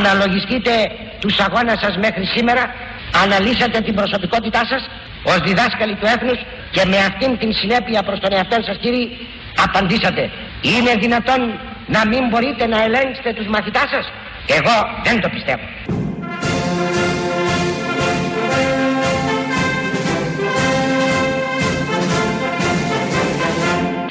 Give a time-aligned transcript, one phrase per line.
[0.00, 0.72] Αναλογιστείτε
[1.20, 2.74] τους αγώνες σας μέχρι σήμερα,
[3.22, 4.82] αναλύσατε την προσωπικότητά σας
[5.22, 6.38] ως διδάσκαλοι του έθνους
[6.70, 9.04] και με αυτήν την συνέπεια προς τον εαυτό σας κύριοι
[9.64, 10.30] απαντήσατε.
[10.60, 11.40] Είναι δυνατόν
[11.86, 14.06] να μην μπορείτε να ελέγξετε τους μαθητάς σας;
[14.58, 15.66] Εγώ δεν το πιστεύω.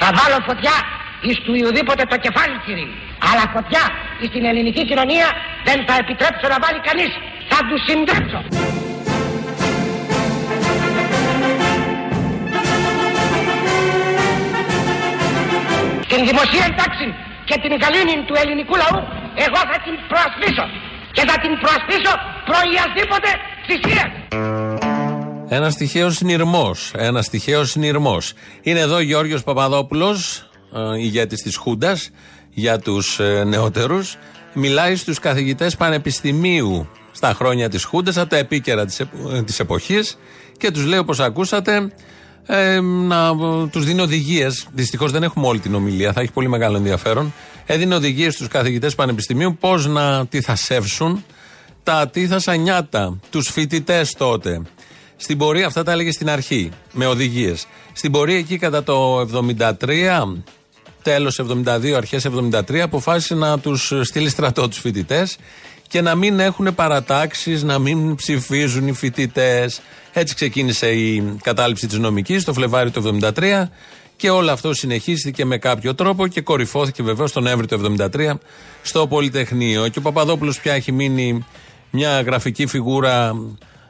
[0.02, 0.76] Θα βάλω φωτιά
[1.22, 2.88] εις του ουδήποτε το κεφάλι κύριε.
[3.30, 3.84] Αλλά φωτιά
[4.22, 5.28] εις την ελληνική κοινωνία
[5.68, 7.12] δεν θα επιτρέψω να βάλει κανείς.
[7.52, 8.40] Θα τους συντρέψω.
[16.12, 17.08] Την δημοσία τάξη
[17.50, 19.00] και την γαλήνη του ελληνικού λαού
[19.46, 20.66] εγώ θα την προασπίσω.
[21.12, 22.12] Και θα την προασπίσω
[22.50, 23.30] προϊασδήποτε
[23.68, 24.06] θυσία.
[25.50, 26.92] Ένα τυχαίο συνειρμός.
[26.96, 28.34] Ένα τυχαίο συνειρμός.
[28.62, 32.12] Είναι εδώ ο Γιώργο Παπαδόπουλος, ε, ηγέτης της Χούντας,
[32.60, 34.18] για τους ε, νεότερους.
[34.54, 39.10] Μιλάει στους καθηγητές πανεπιστημίου στα χρόνια της Χούντας, από τα επίκαιρα της ε,
[39.60, 40.18] εποχής
[40.58, 41.92] και τους λέει, όπως ακούσατε,
[42.46, 43.38] ε, να
[43.72, 44.68] τους δίνει οδηγίες.
[44.74, 47.34] Δυστυχώς δεν έχουμε όλη την ομιλία, θα έχει πολύ μεγάλο ενδιαφέρον.
[47.66, 51.24] Έδινε οδηγίες στους καθηγητές πανεπιστημίου πώς να τυθασεύσουν
[51.84, 54.62] τα τύθασα νιάτα, τους φοιτητές τότε.
[55.16, 57.68] Στην πορεία, αυτά τα έλεγε στην αρχή, με οδηγίες.
[57.94, 60.44] Στην πορεία εκεί κατά το 73,
[61.02, 65.38] τέλος 72, αρχές 73, αποφάσισε να τους στείλει στρατό τους φοιτητές
[65.88, 69.82] και να μην έχουν παρατάξεις, να μην ψηφίζουν οι φοιτητές.
[70.14, 73.70] Έτσι ξεκίνησε η κατάληψη της νομικής το Φλεβάρι του 73
[74.16, 78.34] και όλο αυτό συνεχίστηκε με κάποιο τρόπο και κορυφώθηκε βεβαίως τον Νοέμβριο του 73
[78.82, 79.88] στο Πολυτεχνείο.
[79.88, 81.46] Και ο Παπαδόπουλος πια έχει μείνει
[81.92, 83.34] μια γραφική φιγούρα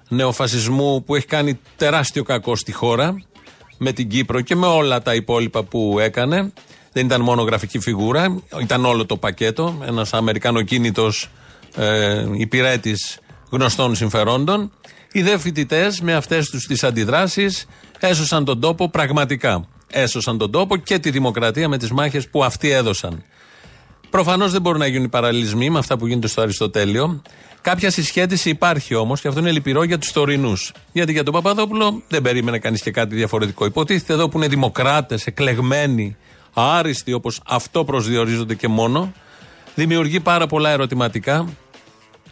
[0.09, 3.23] νεοφασισμού που έχει κάνει τεράστιο κακό στη χώρα
[3.77, 6.53] με την Κύπρο και με όλα τα υπόλοιπα που έκανε.
[6.91, 9.83] Δεν ήταν μόνο γραφική φιγούρα, ήταν όλο το πακέτο.
[9.87, 11.29] Ένας Αμερικανοκίνητος
[11.75, 13.19] ε, υπηρέτης
[13.49, 14.71] γνωστών συμφερόντων.
[15.11, 17.65] Οι δε φοιτητές με αυτές τους τις αντιδράσεις
[17.99, 19.67] έσωσαν τον τόπο πραγματικά.
[19.91, 23.23] Έσωσαν τον τόπο και τη δημοκρατία με τις μάχες που αυτοί έδωσαν.
[24.09, 27.21] Προφανώς δεν μπορούν να γίνουν οι παραλληλισμοί με αυτά που γίνονται στο Αριστοτέλειο.
[27.61, 30.71] Κάποια συσχέτιση υπάρχει όμως και αυτό είναι λυπηρό για τους τωρινούς.
[30.91, 33.65] Γιατί για τον Παπαδόπουλο δεν περίμενε κανείς και κάτι διαφορετικό.
[33.65, 36.17] Υποτίθεται εδώ που είναι δημοκράτες, εκλεγμένοι,
[36.53, 39.11] άριστοι όπως αυτό προσδιορίζονται και μόνο,
[39.75, 41.47] δημιουργεί πάρα πολλά ερωτηματικά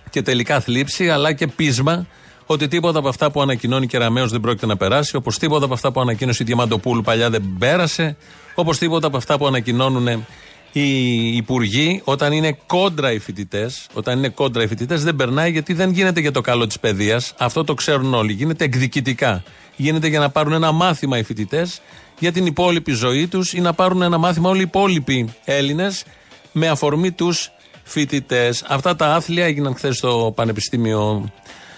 [0.10, 2.08] και τελικά θλίψη, αλλά και πείσμα
[2.46, 5.74] ότι τίποτα από αυτά που ανακοινώνει και Ραμαίο δεν πρόκειται να περάσει, όπως τίποτα από
[5.74, 8.18] αυτά που ανακοίνωσε η Διαμαντοπούλου παλιά δεν πέρασε,
[8.56, 10.26] όπως τίποτα από αυτά που ανακοινώνουν
[10.72, 15.74] οι υπουργοί, όταν είναι κόντρα οι φοιτητές, όταν είναι κόντρα οι φοιτητές, δεν περνάει γιατί
[15.74, 17.34] δεν γίνεται για το καλό της παιδείας.
[17.38, 18.34] Αυτό το ξέρουν όλοι.
[18.34, 19.44] Γίνεται εκδικητικά.
[19.76, 21.82] Γίνεται για να πάρουν ένα μάθημα οι φοιτητές
[22.20, 26.04] για την υπόλοιπη ζωή τους ή να πάρουν ένα μάθημα όλοι οι υπόλοιποι Έλληνες
[26.52, 27.52] με αφορμή τους
[27.84, 28.64] φοιτητές.
[28.68, 31.32] Αυτά τα άθλια έγιναν χθες στο Πανεπιστήμιο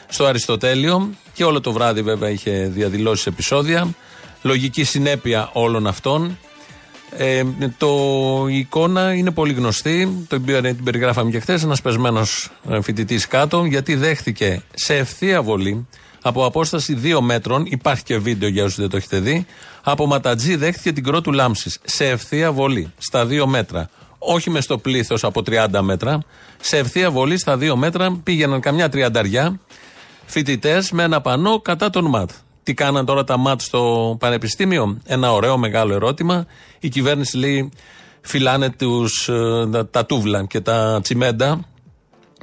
[0.08, 3.94] στο Αριστοτέλειο και όλο το βράδυ βέβαια είχε διαδηλώσει επεισόδια.
[4.42, 6.38] Λογική συνέπεια όλων αυτών.
[7.18, 7.44] Ε,
[7.78, 7.88] το,
[8.50, 10.26] η εικόνα είναι πολύ γνωστή.
[10.28, 11.64] Το, την περιγράφαμε και χθες.
[11.64, 15.88] Ένας πεσμένος ε, φοιτητής κάτω, γιατί δέχτηκε σε ευθεία βολή
[16.30, 17.66] από απόσταση 2 μέτρων.
[17.66, 19.46] Υπάρχει και βίντεο για όσους δεν το έχετε δει.
[19.84, 21.80] Από ματατζή δέχτηκε την κρότου λάμψης.
[21.84, 22.94] Σε ευθεία βολή.
[22.98, 23.90] Στα 2 μέτρα.
[24.18, 26.20] Όχι μες στο πλήθος από 30 μέτρα.
[26.62, 29.60] Σε ευθεία βολή στα 2 μέτρα πήγαιναν καμιά τριανταριά
[30.26, 32.30] φοιτητές με ένα πανό κατά τον ΜΑΤ.
[32.64, 36.46] Τι κάναν τώρα τα ΜΑΤ στο Πανεπιστήμιο, ένα ωραίο μεγάλο ερώτημα.
[36.80, 37.72] Η κυβέρνηση λέει
[38.22, 41.60] φυλάνε τους, ε, τα τούβλα και τα τσιμέντα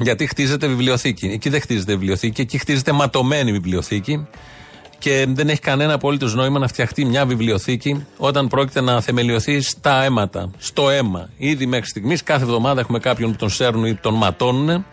[0.01, 1.27] γιατί χτίζεται βιβλιοθήκη.
[1.27, 4.27] Εκεί δεν χτίζεται βιβλιοθήκη, εκεί χτίζεται ματωμένη βιβλιοθήκη
[4.99, 10.03] και δεν έχει κανένα απολύτω νόημα να φτιαχτεί μια βιβλιοθήκη όταν πρόκειται να θεμελιωθεί στα
[10.03, 11.29] αίματα, στο αίμα.
[11.37, 14.87] Ήδη μέχρι στιγμής, κάθε εβδομάδα έχουμε κάποιον που τον σέρνουν ή τον ματώνουν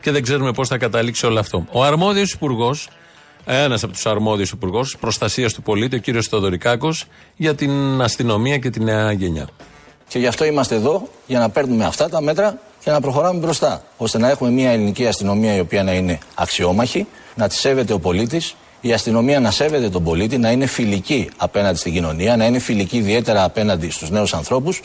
[0.00, 1.66] και δεν ξέρουμε πώς θα καταλήξει όλο αυτό.
[1.72, 2.88] Ο αρμόδιος υπουργός,
[3.44, 7.06] ένας από τους αρμόδιους υπουργού προστασίας του πολίτη, ο κύριος Θοδωρικάκος,
[7.36, 9.48] για την αστυνομία και τη νέα γενιά.
[10.08, 13.82] Και γι' αυτό είμαστε εδώ, για να παίρνουμε αυτά τα μέτρα και να προχωράμε μπροστά.
[13.96, 17.98] ώστε να έχουμε μια ελληνική αστυνομία η οποία να είναι αξιόμαχη, να τη σέβεται ο
[17.98, 22.58] πολίτης, η αστυνομία να σέβεται τον πολίτη, να είναι φιλική απέναντι στην κοινωνία, να είναι
[22.58, 24.80] φιλική ιδιαίτερα απέναντι στους νέους ανθρώπους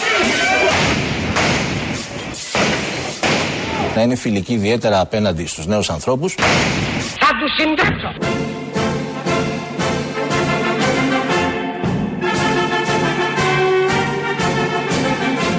[3.95, 6.35] να είναι φιλική ιδιαίτερα απέναντι στους νέους ανθρώπους.
[7.19, 8.13] Θα τους συντάξω.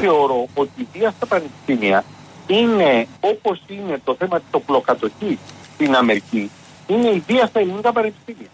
[0.00, 2.04] Θεωρώ ότι η βία στα πανεπιστήμια
[2.50, 5.38] είναι όπως είναι το θέμα της οπλοκατοχής
[5.75, 6.50] στην Αμερική,
[6.87, 8.49] είναι η βία στα ελληνικά πανεπιστήμια.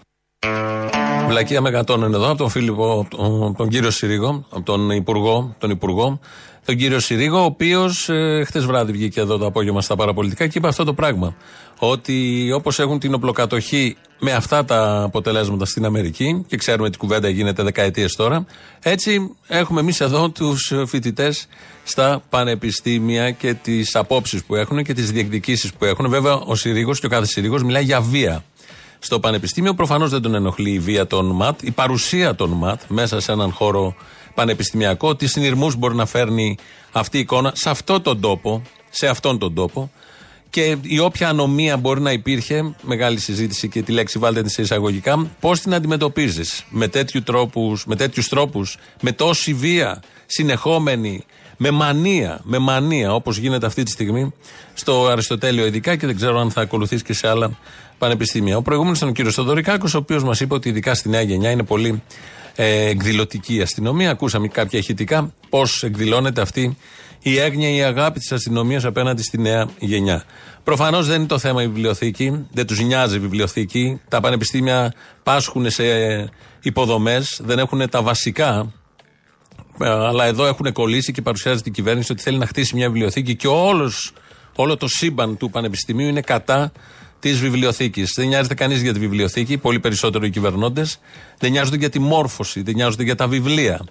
[1.27, 5.71] Βλακία με είναι εδώ από τον Φίλιππο, τον, τον κύριο Συρίγο, από τον Υπουργό, τον
[5.71, 6.21] Υπουργό,
[6.65, 10.59] τον κύριο Συρίγο, ο οποίος ε, χτε βράδυ βγήκε εδώ το απόγευμα στα παραπολιτικά και
[10.59, 11.37] είπε αυτό το πράγμα.
[11.79, 17.29] Ότι όπως έχουν την οπλοκατοχή με αυτά τα αποτελέσματα στην Αμερική, και ξέρουμε τι κουβέντα
[17.29, 18.47] γίνεται δεκαετίες τώρα,
[18.83, 21.49] έτσι έχουμε εμείς εδώ τους φοιτητές
[21.89, 26.09] στα πανεπιστήμια και τις απόψεις που έχουν και τις διεκδικήσεις που έχουν.
[26.09, 28.45] Βέβαια, ο Συρίγο και ο κάθε Συρίγο μιλάει για βία
[28.99, 29.75] στο πανεπιστήμιο.
[29.75, 33.53] Προφανώς δεν τον ενοχλεί η βία των ΜΑΤ, η παρουσία των ΜΑΤ μέσα σε έναν
[33.53, 33.95] χώρο
[34.35, 36.57] πανεπιστημιακό, τι συνειρμούς μπορεί να φέρνει
[36.93, 39.91] αυτή η εικόνα σε αυτόν τον τόπο, σε αυτόν τον τόπο.
[40.51, 44.63] Και η όποια ανομία μπορεί να υπήρχε, μεγάλη συζήτηση και τη λέξη βάλτε τη σε
[44.63, 51.25] εισαγωγικά, πώς την αντιμετωπίζεις με τέτοιου τρόπους, με τέτοιους τρόπους, με τόση βία, συνεχόμενη,
[51.57, 54.33] με μανία, με μανία όπως γίνεται αυτή τη στιγμή
[54.75, 57.59] στο Αριστοτέλειο ειδικά και δεν ξέρω αν θα ακολουθήσει και σε άλλα
[57.99, 58.57] πανεπιστήμια.
[58.57, 61.51] Ο προηγούμενος ήταν ο κύριος Θοδωρικάκος, ο οποίος μας είπε ότι ειδικά στη νέα γενιά
[61.51, 62.03] είναι πολύ
[62.55, 64.11] ε, εκδηλωτική η αστυνομία.
[64.11, 66.77] Ακούσαμε κάποια ηχητικά πώς εκδηλώνεται αυτή
[67.23, 70.25] η έγνοια, η αγάπη της αστυνομίας απέναντι στη νέα γενιά.
[70.65, 74.01] Προφανώς δεν είναι το θέμα η βιβλιοθήκη, δεν τους νοιάζει η βιβλιοθήκη.
[74.09, 74.93] Τα πανεπιστήμια
[75.23, 75.85] πάσχουν σε
[76.63, 78.73] υποδομές, δεν έχουν τα βασικά.
[79.81, 83.37] Ε, αλλά εδώ έχουν κολλήσει και παρουσιάζεται η κυβέρνηση ότι θέλει να χτίσει μια βιβλιοθήκη
[83.37, 84.13] και όλος,
[84.57, 86.73] όλο το σύμπαν του πανεπιστημίου είναι κατά
[87.21, 88.13] της βιβλιοθήκης.
[88.17, 90.99] Δεν νοιάζεται κανείς για τη βιβλιοθήκη, πολύ περισσότερο οι κυβερνώντες.
[91.39, 93.85] Δεν νοιάζονται για τη μόρφωση, δεν νοιάζονται για τα βιβλία.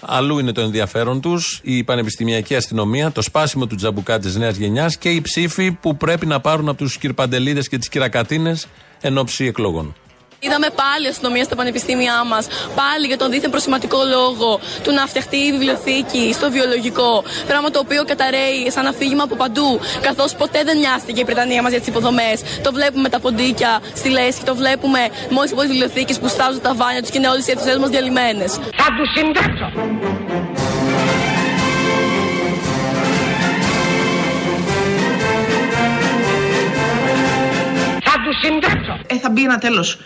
[0.00, 4.96] Αλλού είναι το ενδιαφέρον τους, η πανεπιστημιακή αστυνομία, το σπάσιμο του τζαμπουκά της νέας γενιάς
[4.96, 8.66] και οι ψήφοι που πρέπει να πάρουν από τους κυρπαντελίδες και τις κυρακατίνες
[9.00, 9.94] εν ώψη εκλογών.
[10.44, 15.36] Είδαμε πάλι αστυνομία στα πανεπιστήμια μας, πάλι για τον δίθεν προσηματικό λόγο του να φτιαχτεί
[15.36, 17.24] η βιβλιοθήκη στο βιολογικό.
[17.46, 21.70] Πράγμα το οποίο καταραίει σαν αφήγημα από παντού, καθώς ποτέ δεν μοιάστηκε η Βρετανία μας
[21.70, 22.42] για τις υποδομές.
[22.62, 25.00] Το βλέπουμε τα ποντίκια στη Λέσχη, το βλέπουμε
[25.30, 27.88] μόλις από τι βιβλιοθήκες που στάζουν τα βάνια τους και είναι όλες οι αίθουσε μας
[27.88, 28.52] διαλυμένες.
[28.52, 30.81] Θα τους συντάξω!
[38.32, 39.00] Θα του συντάξω!
[39.06, 39.98] Ε, θα μπει ένα τέλος.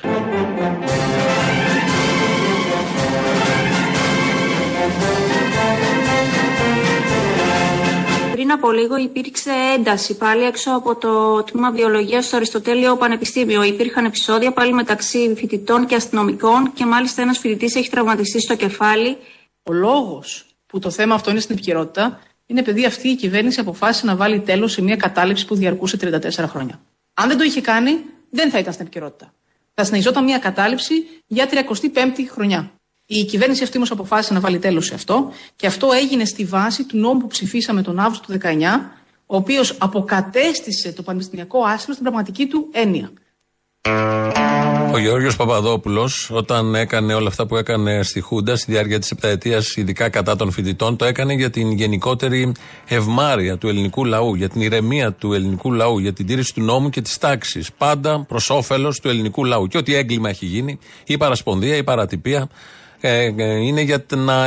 [8.33, 13.63] Πριν από λίγο υπήρξε ένταση πάλι έξω από το τμήμα βιολογίας στο Αριστοτέλειο Πανεπιστήμιο.
[13.63, 19.17] Υπήρχαν επεισόδια πάλι μεταξύ φοιτητών και αστυνομικών και μάλιστα ένας φοιτητής έχει τραυματιστεί στο κεφάλι.
[19.63, 24.07] Ο λόγος που το θέμα αυτό είναι στην επικαιρότητα είναι επειδή αυτή η κυβέρνηση αποφάσισε
[24.07, 26.81] να βάλει τέλος σε μια κατάληψη που διαρκούσε 34 χρόνια.
[27.15, 28.05] Αν δεν το είχε κάνει,
[28.37, 29.33] δεν θα ήταν στην επικαιρότητα.
[29.75, 30.95] Θα συνεχιζόταν μια κατάληψη
[31.27, 32.71] για 35η χρονιά.
[33.07, 36.85] Η κυβέρνηση αυτή όμως αποφάσισε να βάλει τέλος σε αυτό και αυτό έγινε στη βάση
[36.85, 38.49] του νόμου που ψηφίσαμε τον Αύγουστο του 19,
[39.27, 43.11] ο οποίος αποκατέστησε το πανεπιστημιακό άσυλο στην πραγματική του έννοια.
[44.93, 49.77] Ο Γεώργιο Παπαδόπουλος, όταν έκανε όλα αυτά που έκανε στη Χούντα στη διάρκεια της επταετίας,
[49.77, 52.53] ειδικά κατά των φοιτητών, το έκανε για την γενικότερη
[52.87, 56.91] ευμάρεια του ελληνικού λαού, για την ηρεμία του ελληνικού λαού, για την τήρηση του νόμου
[56.91, 57.73] και της τάξης.
[57.79, 59.67] Πάντα προς όφελος του ελληνικού λαού.
[59.67, 62.49] Και ό,τι έγκλημα έχει γίνει, η παρασπονδία, η παρατυπία,
[63.01, 64.47] ε, ε, είναι για να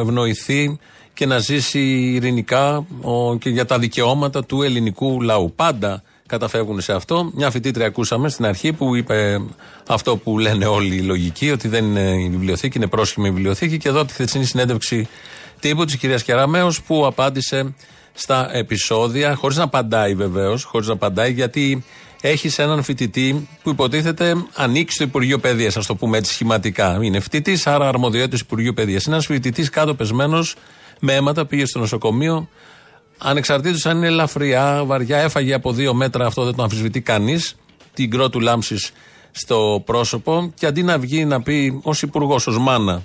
[0.00, 0.78] ευνοηθεί
[1.14, 1.80] και να ζήσει
[2.14, 2.86] ειρηνικά
[3.38, 5.52] και για τα δικαιώματα του ελληνικού λαού.
[5.56, 7.30] Πάντα καταφεύγουν σε αυτό.
[7.34, 9.40] Μια φοιτήτρια ακούσαμε στην αρχή που είπε
[9.88, 13.78] αυτό που λένε όλοι οι λογικοί, ότι δεν είναι η βιβλιοθήκη, είναι πρόσχημη η βιβλιοθήκη.
[13.78, 15.08] Και εδώ τη χθεσινή συνέντευξη
[15.60, 17.74] τύπου της κυρίας Κεραμέως που απάντησε
[18.12, 21.84] στα επεισόδια, χωρίς να απαντάει βεβαίως, χωρίς να απαντάει, γιατί
[22.20, 26.98] έχει έναν φοιτητή που υποτίθεται ανήκει στο Υπουργείο Παιδείας, ας το πούμε έτσι σχηματικά.
[27.02, 29.04] Είναι φοιτητής, άρα αρμοδιότητα του Υπουργείου Παιδείας.
[29.04, 30.56] Είναι ένας φοιτητής κάτω πεσμένος
[31.00, 32.48] με αίματα, πήγε στο νοσοκομείο,
[33.22, 37.56] Ανεξαρτήτως αν είναι ελαφριά, βαριά, έφαγε από δύο μέτρα, αυτό δεν το αμφισβητεί κανείς.
[37.94, 38.92] Την κρότου λάμψης
[39.30, 40.52] στο πρόσωπο.
[40.54, 43.02] Και αντί να βγει να πει ως υπουργός, ως μάνα,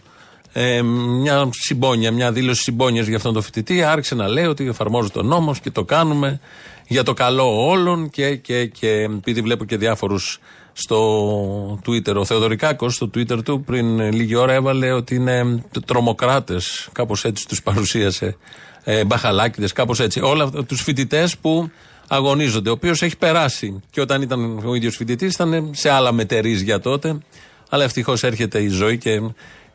[0.53, 5.10] ε, μια συμπόνια, μια δήλωση συμπόνιας για αυτόν τον φοιτητή, άρχισε να λέει ότι εφαρμόζει
[5.10, 6.39] τον νόμος και το κάνουμε
[6.88, 10.39] για το καλό όλων και, και, και επειδή βλέπω και διάφορους
[10.74, 12.15] στο Twitter.
[12.15, 17.63] Ο Θεοδωρικάκος στο Twitter του πριν λίγη ώρα έβαλε ότι είναι τρομοκράτες, κάπως έτσι τους
[17.63, 18.38] παρουσίασε
[18.87, 20.19] ε, μπαχαλάκιδες, κάπως έτσι.
[20.21, 21.69] Όλα τους φοιτητές που
[22.07, 22.69] αγωνίζονται.
[22.69, 23.81] Ο οποίος έχει περάσει.
[23.89, 27.17] Και όταν ήταν ο ίδιος φοιτητής ήταν σε άλλα μετερίζια τότε.
[27.69, 29.21] Αλλά ευτυχώς έρχεται η ζωή και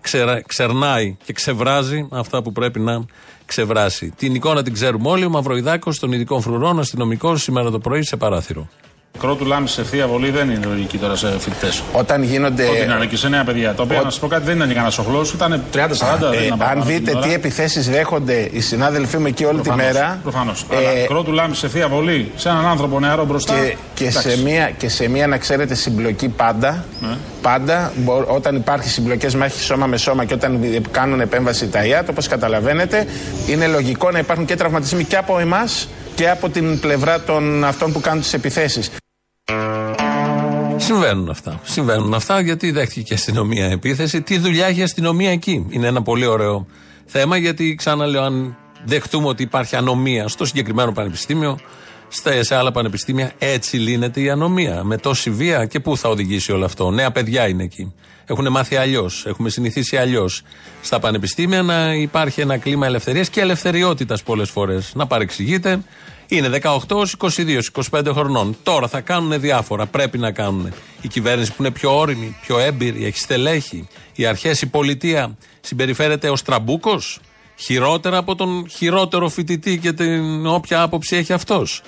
[0.01, 3.05] ξερα, ξερνάει και ξεβράζει αυτά που πρέπει να
[3.45, 4.13] ξεβράσει.
[4.17, 5.25] Την εικόνα την ξέρουμε όλοι.
[5.25, 8.69] Ο Μαυροϊδάκος των ειδικών φρουρών, αστυνομικός, σήμερα το πρωί σε παράθυρο.
[9.19, 11.83] Κρότου λάμη σε θεία βολή δεν είναι λογική τώρα σε φοιτητές.
[11.93, 12.65] Όταν γίνονται.
[12.69, 13.75] Ό,τι να είναι και σε νέα παιδιά.
[13.75, 15.79] Το οποίο να σα πω κάτι δεν ήταν κανένας οχλός, ήταν 30-40.
[15.79, 20.19] Ε, αν δείτε τι επιθέσεις δέχονται οι συνάδελφοί μου εκεί όλη προφανώς, τη μέρα.
[20.23, 20.67] Προφανώς.
[21.03, 23.55] Ε, κρότου λάμη σε θεία βολή σε έναν άνθρωπο νεαρό μπροστά.
[23.55, 26.85] Και, και, σε μία, και σε μία, να ξέρετε, συμπλοκή πάντα.
[27.01, 27.17] Ναι.
[27.43, 32.09] Πάντα, μπο- όταν υπάρχει συμπλοκές μάχη σώμα με σώμα και όταν κάνουν επέμβαση τα ΙΑΤ,
[32.09, 33.07] όπως καταλαβαίνετε,
[33.49, 37.93] είναι λογικό να υπάρχουν και τραυματισμοί και από εμάς και από την πλευρά των αυτών
[37.93, 38.91] που κάνουν τις επιθέσεις.
[40.77, 41.61] Συμβαίνουν αυτά.
[41.65, 44.23] Συμβαίνουν αυτά γιατί δέχτηκε και η αστυνομία επίθεση.
[44.23, 46.67] Τι δουλειά έχει η αστυνομία εκεί; Είναι ένα πολύ ωραίο
[47.07, 51.59] θέμα γιατί ξαναλέω, αν δεχτούμε ότι υπάρχει ανομία στο συγκεκριμένο πανεπιστήμιο,
[52.09, 54.85] στα- σε άλλα πανεπιστήμια έτσι λύνεται η ανομία.
[54.85, 57.93] Με τόση βία και πού θα οδηγήσει όλο αυτό; Νέα παιδιά είναι εκεί.
[58.27, 59.25] Έχουν μάθει αλλιώς.
[59.27, 60.43] Έχουμε συνηθίσει αλλιώς.
[60.83, 64.93] Στα πανεπιστήμια να υπάρχει ένα κλίμα ελευθερίας και ελευθεριότητας πολλές φορές.
[64.95, 65.81] Να παρεξηγείτε.
[66.33, 67.61] Είναι 18 ως 22,
[67.91, 68.57] 25 χρονών.
[68.63, 69.87] Τώρα θα κάνουν διάφορα.
[69.87, 70.73] Πρέπει να κάνουν.
[71.01, 73.89] Η κυβέρνηση που είναι πιο όρημη, πιο έμπειρη, έχει στελέχη.
[74.15, 77.21] Οι αρχές, η πολιτεία συμπεριφέρεται ως τραμπούκος.
[77.57, 81.83] Χειρότερα από τον χειρότερο φοιτητή και την όποια άποψη έχει αυτός.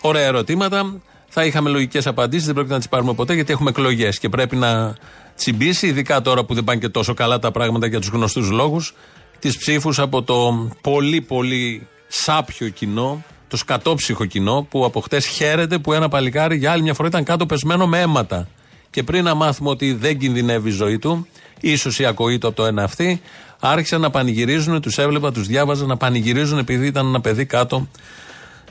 [0.00, 1.00] Ωραία ερωτήματα.
[1.28, 4.56] Θα είχαμε λογικές απαντήσεις, δεν πρόκειται να τις πάρουμε ποτέ γιατί έχουμε εκλογές και πρέπει
[4.56, 4.96] να
[5.36, 8.94] τσιμπήσει, ειδικά τώρα που δεν πάνε και τόσο καλά τα πράγματα για τους γνωστούς λόγους,
[9.38, 15.78] τις ψήφους από το πολύ πολύ σάπιο κοινό, το σκατόψυχο κοινό που από χτες χαίρεται
[15.78, 18.48] που ένα παλικάρι για άλλη μια φορά ήταν κάτω πεσμένο με αίματα.
[18.90, 21.26] Και πριν να μάθουμε ότι δεν κινδυνεύει η ζωή του,
[21.60, 23.20] ίσως η ακοή του από το ένα αυτή,
[23.60, 27.88] άρχισαν να πανηγυρίζουν, τους έβλεπα, τους διάβαζα να πανηγυρίζουν επειδή ήταν ένα παιδί κάτω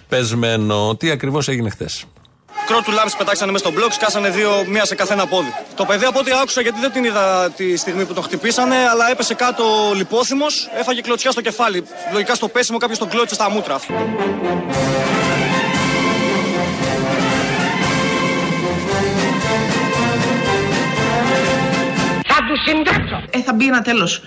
[0.08, 0.96] πεσμένο.
[0.96, 1.90] Τι ακριβώς έγινε χθε.
[2.66, 5.54] Κρότου λάμψη πετάξανε μέσα στο μπλοκ, σκάσανε δύο, μία σε καθένα πόδι.
[5.76, 9.10] Το παιδί από ό,τι άκουσα, γιατί δεν την είδα τη στιγμή που τον χτυπήσανε, αλλά
[9.10, 9.64] έπεσε κάτω
[9.96, 11.84] λιπόθυμος, έφαγε κλωτσιά στο κεφάλι.
[12.12, 13.78] Λογικά στο πέσιμο κάποιος τον κλώτσε στα μούτρα.
[22.28, 23.24] Θα τους συντάξω.
[23.30, 24.22] Ε, θα μπει ένα τέλος.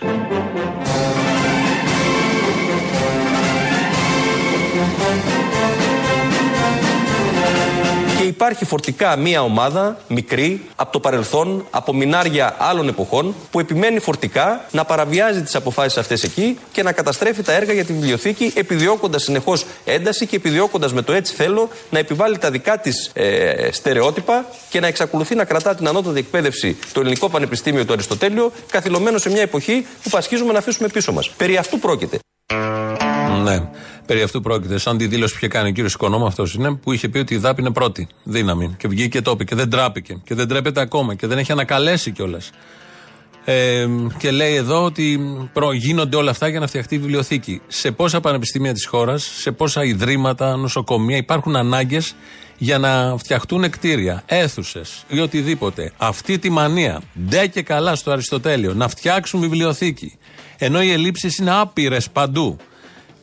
[8.31, 14.65] Υπάρχει φορτικά μία ομάδα μικρή από το παρελθόν, από μινάρια άλλων εποχών, που επιμένει φορτικά
[14.71, 19.23] να παραβιάζει τις αποφάσεις αυτές εκεί και να καταστρέφει τα έργα για τη βιβλιοθήκη, επιδιώκοντας
[19.23, 24.47] συνεχώς ένταση και επιδιώκοντας με το έτσι θέλω να επιβάλλει τα δικά της ε, στερεότυπα
[24.69, 29.31] και να εξακολουθεί να κρατά την ανώτατη εκπαίδευση, το Ελληνικό Πανεπιστήμιο του Αριστοτέλειο, καθυλωμένο σε
[29.31, 31.31] μια εποχή που πασχίζουμε να αφήσουμε πίσω μας.
[31.31, 32.19] Περί αυτού πρόκειται.
[33.43, 33.69] Ναι,
[34.11, 34.79] περί αυτού πρόκειται.
[34.79, 37.35] Σαν τη δήλωση που είχε κάνει ο κύριος Οικονόμου, αυτός είναι, που είχε πει ότι
[37.35, 38.75] η ΔΑΠ είναι πρώτη δύναμη.
[38.79, 40.21] Και βγήκε και το είπε και δεν τράπηκε.
[40.25, 42.51] Και δεν τρέπεται ακόμα και δεν έχει ανακαλέσει κιόλας.
[43.45, 43.87] Ε,
[44.19, 45.21] και λέει εδώ ότι
[45.53, 47.61] προ, γίνονται όλα αυτά για να φτιαχτεί η βιβλιοθήκη.
[47.67, 52.15] Σε πόσα πανεπιστήμια της χώρας, σε πόσα ιδρύματα, νοσοκομεία υπάρχουν ανάγκες
[52.59, 55.93] για να φτιαχτούν κτίρια, αίθουσες ή οτιδήποτε.
[55.97, 60.19] Αυτή τη μανία, ντε και καλά στο Αριστοτέλειο, να φτιάξουν βιβλιοθήκη.
[60.59, 62.59] Ενώ οι ελλείψεις είναι άπειρες παντού.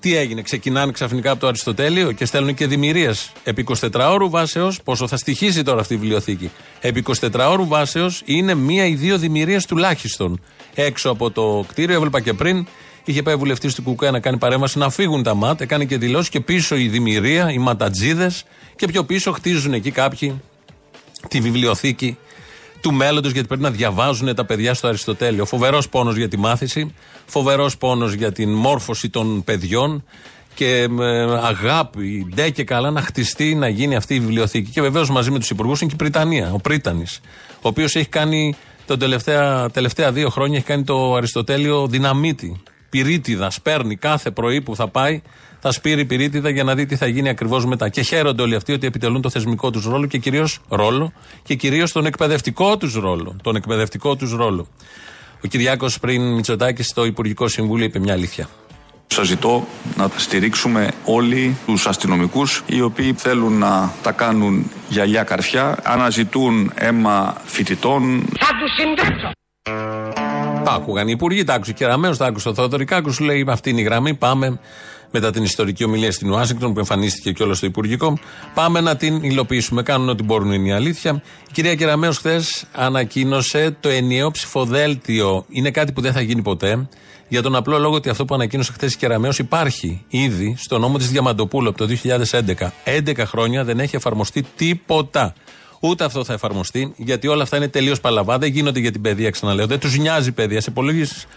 [0.07, 3.31] Τι έγινε, ξεκινάνε ξαφνικά από το Αριστοτέλειο και στέλνουν και δημιουργίες.
[3.43, 6.51] Επί 24 ώρου βάσεως, πόσο θα στοιχήσει τώρα αυτή η βιβλιοθήκη.
[6.81, 10.41] Επί 24 ώρου βάσεως είναι μία ή δύο δημιουργίες τουλάχιστον.
[10.75, 12.67] Έξω από το κτίριο, έβλεπα και πριν,
[13.05, 16.29] είχε πάει βουλευτής του Κουκουέ να κάνει παρέμβαση να φύγουν τα ΜΑΤ, έκανε και δηλώσεις
[16.29, 18.45] και πίσω η δημιουργία, οι ματατζίδες
[18.75, 20.41] και πιο πίσω χτίζουν εκεί κάποιοι
[21.27, 22.17] τη βιβλιοθήκη
[22.81, 25.45] του μέλλοντος, γιατί πρέπει να διαβάζουν τα παιδιά στο Αριστοτέλειο.
[25.45, 26.93] Φοβερός πόνος για τη μάθηση,
[27.25, 30.03] φοβερός πόνος για την μόρφωση των παιδιών
[30.53, 34.71] και με αγάπη, ντε και καλά να χτιστεί, να γίνει αυτή η βιβλιοθήκη.
[34.71, 37.19] Και βεβαίως μαζί με τους υπουργούς είναι και η Πριτανία, ο Πρίτανης,
[37.55, 38.55] ο οποίος έχει κάνει
[38.85, 42.61] τον τελευταία, τελευταία δύο χρόνια έχει κάνει το Αριστοτέλειο δυναμίτη.
[42.89, 45.21] Πυρίτιδας, σπέρνει κάθε πρωί που θα πάει,
[45.59, 47.89] θα σπείρει πυρίτιδα για να δει τι θα γίνει ακριβώς μετά.
[47.89, 51.91] Και χαίρονται όλοι αυτοί ότι επιτελούν το θεσμικό τους ρόλο και κυρίως ρόλο και κυρίως
[51.91, 53.35] τον εκπαιδευτικό τους ρόλο.
[53.43, 54.67] Τον εκπαιδευτικό τους ρόλο.
[55.43, 58.49] Ο Κυριάκος πριν Μητσοτάκης στο Υπουργικό Συμβούλιο είπε μια αλήθεια.
[59.07, 65.79] Σας ζητώ να στηρίξουμε όλοι τους αστυνομικούς οι οποίοι θέλουν να τα κάνουν γυαλιά καρφιά,
[65.83, 68.25] αναζητούν αίμα φοιτητών.
[68.39, 69.31] Θα τους συντάξω.
[70.63, 73.69] Τα άκουγαν οι υπουργοί, τα άκουσε και Ραμαίο, τα άκουσε ο Θεοδωρικάκου, σου λέει αυτή
[73.69, 74.59] είναι η γραμμή, πάμε
[75.11, 78.19] μετά την ιστορική ομιλία στην Ουάσιγκτον που εμφανίστηκε και όλο στο Υπουργικό.
[78.53, 79.83] Πάμε να την υλοποιήσουμε.
[79.83, 81.21] Κάνουν ό,τι μπορούν, είναι η αλήθεια.
[81.47, 85.45] Η κυρία Κεραμέο χθες ανακοίνωσε το ενιαίο ψηφοδέλτιο.
[85.49, 86.87] Είναι κάτι που δεν θα γίνει ποτέ.
[87.27, 90.97] Για τον απλό λόγο ότι αυτό που ανακοίνωσε χθες η Κεραμέο υπάρχει ήδη στο νόμο
[90.97, 92.71] της Διαμαντοπούλου από το 2011.
[92.83, 95.33] 11 χρόνια δεν έχει εφαρμοστεί τίποτα.
[95.79, 98.37] Ούτε αυτό θα εφαρμοστεί, γιατί όλα αυτά είναι τελείως παλαβά.
[98.37, 99.67] Δεν γίνονται για την παιδεία, ξαναλέω.
[99.67, 100.61] Δεν τους νοιάζει η παιδεία.
[100.61, 100.73] Σε,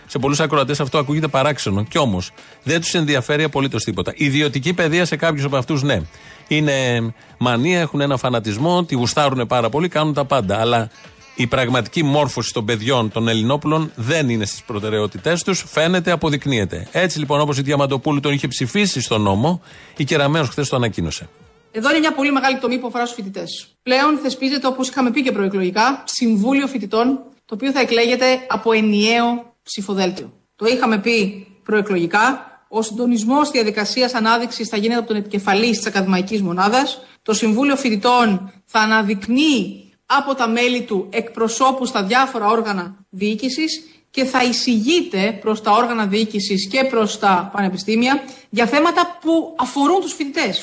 [0.06, 1.84] σε πολλούς ακροατές αυτό ακούγεται παράξενο.
[1.84, 2.30] Κι όμως
[2.62, 4.12] δεν τους ενδιαφέρει απολύτως τίποτα.
[4.16, 6.00] Ιδιωτική παιδεία σε κάποιους από αυτούς, ναι.
[6.48, 7.00] Είναι
[7.38, 10.60] μανία, έχουν ένα φανατισμό, τη γουστάρουν πάρα πολύ, κάνουν τα πάντα.
[10.60, 10.90] Αλλά
[11.34, 15.64] η πραγματική μόρφωση των παιδιών των Ελληνόπουλων δεν είναι στις προτεραιότητές τους.
[15.68, 16.88] Φαίνεται, αποδεικνύεται.
[16.92, 19.62] Έτσι λοιπόν, όπως η Διαμαντοπούλου τον είχε ψηφίσει στον νόμο,
[19.96, 21.28] η Κεραμέο χθες το ανακοίνωσε.
[21.72, 23.68] Εδώ είναι μια πολύ μεγάλη τομή που αφορά στους φοιτητές.
[23.82, 29.54] Πλέον θεσπίζεται, όπως είχαμε πει και προεκλογικά, Συμβούλιο Φοιτητών, το οποίο θα εκλέγεται από ενιαίο
[29.62, 30.32] ψηφοδέλτιο.
[30.56, 32.44] Το είχαμε πει προεκλογικά.
[32.68, 37.00] Ο συντονισμός διαδικασίας ανάδειξης θα γίνεται από τον επικεφαλής της ακαδημαϊκής μονάδας.
[37.22, 44.24] Το Συμβούλιο Φοιτητών θα αναδεικνύει από τα μέλη του εκπροσώπου στα διάφορα όργανα διοίκησης και
[44.24, 50.12] θα εισηγείται προς τα όργανα διοίκησης και προς τα πανεπιστήμια για θέματα που αφορούν τους
[50.12, 50.62] φοιτητές.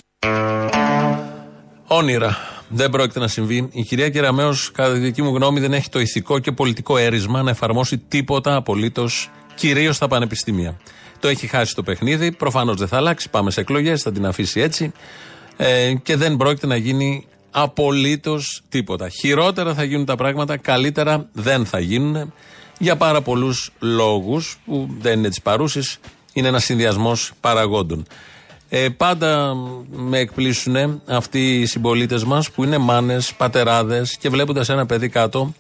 [1.88, 2.38] Όνειρα.
[2.70, 3.70] Δεν πρόκειται να συμβεί.
[3.72, 7.42] Η κυρία Κεραμέο, κατά τη δική μου γνώμη, δεν έχει το ηθικό και πολιτικό έρισμα
[7.42, 10.78] να εφαρμόσει τίποτα απολύτως, κυρίως στα πανεπιστήμια.
[11.20, 12.32] Το έχει χάσει το παιχνίδι.
[12.32, 13.30] Προφανώς δεν θα αλλάξει.
[13.30, 14.92] Πάμε σε εκλογές, θα την αφήσει έτσι.
[15.58, 19.10] Ε, και δεν πρόκειται να γίνει απολύτως τίποτα.
[19.10, 22.34] Χειρότερα θα γίνουν τα πράγματα, καλύτερα δεν θα γίνουν
[22.80, 26.00] για πάρα πολλούς λόγους που δεν είναι της παρούσης,
[26.34, 28.06] είναι ένας συνδυασμός παραγόντων.
[28.70, 29.56] Ε, πάντα
[29.90, 35.54] με εκπλήσουν αυτοί οι συμπολίτες μας που είναι μάνες, πατεράδες και βλέποντας ένα παιδί κάτω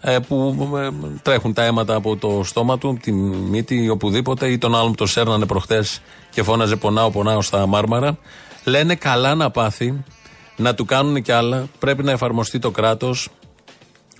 [0.00, 0.88] ε, που ε,
[1.22, 5.06] τρέχουν τα αίματα από το στόμα του, τη μύτη, οπουδήποτε, ή τον άλλον που το
[5.06, 5.84] σέρνανε προχθέ
[6.30, 8.18] και φώναζε Πονάω, πονάω στα μάρμαρα.
[8.64, 10.04] Λένε καλά να πάθει
[10.56, 11.66] να του κάνουν κι άλλα.
[11.78, 13.28] Πρέπει να εφαρμοστεί το κράτος.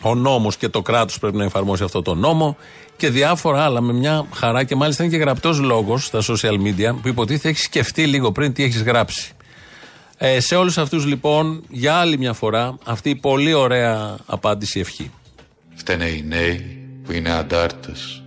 [0.02, 2.56] Ο νόμος και το κράτος πρέπει να εφαρμόσει αυτό το νόμο
[2.96, 4.64] και διάφορα άλλα με μια χαρά.
[4.64, 8.52] Και μάλιστα είναι και γραπτός λόγος στα social media που υποτίθεται έχει σκεφτεί λίγο πριν
[8.52, 9.32] τι έχεις γράψει.
[10.18, 15.10] Ε, σε όλους αυτούς λοιπόν, για άλλη μια φορά, αυτή η πολύ ωραία απάντηση ευχή.
[15.74, 18.22] Φταίνε οι νέοι που είναι αντάρτες.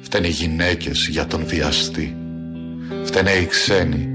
[0.00, 2.16] Φταίνε οι γυναίκες για τον βιαστή.
[3.04, 4.08] Φταίνε οι ξένοι.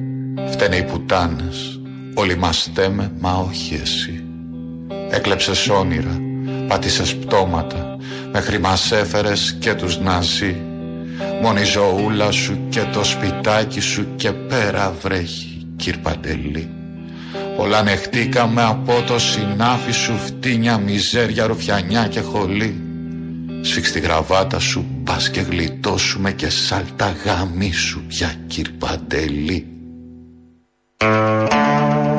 [0.51, 1.75] Φταίνε οι πουτάνες
[2.17, 4.23] Όλοι μας στέμε, μα όχι εσύ.
[5.09, 6.21] Έκλεψες όνειρα,
[6.67, 7.97] πάτησες πτώματα,
[8.31, 10.55] μέχρι μας έφερες και τους ναζί.
[11.41, 16.69] Μόνη ζωούλα σου και το σπιτάκι σου και πέρα βρέχει, κύρ Παντελή.
[17.57, 22.79] Πολλά νεχτήκαμε από το συνάφι σου φτύνια, μιζέρια, ρουφιανιά και χολή.
[23.61, 29.67] Σφίξ τη γραβάτα σου, πας και γλιτώσουμε και σάλτα γάμι σου πια κύρ Παντελή.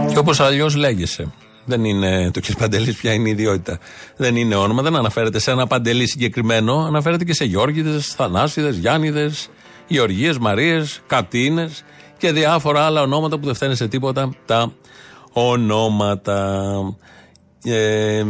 [0.08, 1.32] Και όπως αλλιώς λέγεσαι.
[1.66, 2.44] Δεν είναι το κ.
[2.58, 3.78] Παντελής πια είναι ιδιότητα.
[4.16, 6.84] Δεν είναι όνομα, δεν αναφέρεται σε ένα Παντελή συγκεκριμένο.
[6.86, 9.48] Αναφέρεται και σε Γιώργηδες, Θανάσιδες, Γιάννηδες,
[9.86, 11.84] Γεωργίες, Μαρίες, Κατίνες
[12.18, 14.72] και διάφορα άλλα ονόματα που δεν φταίνουν σε τίποτα τα
[15.32, 16.68] ονόματα.
[17.64, 18.24] Ε, ε,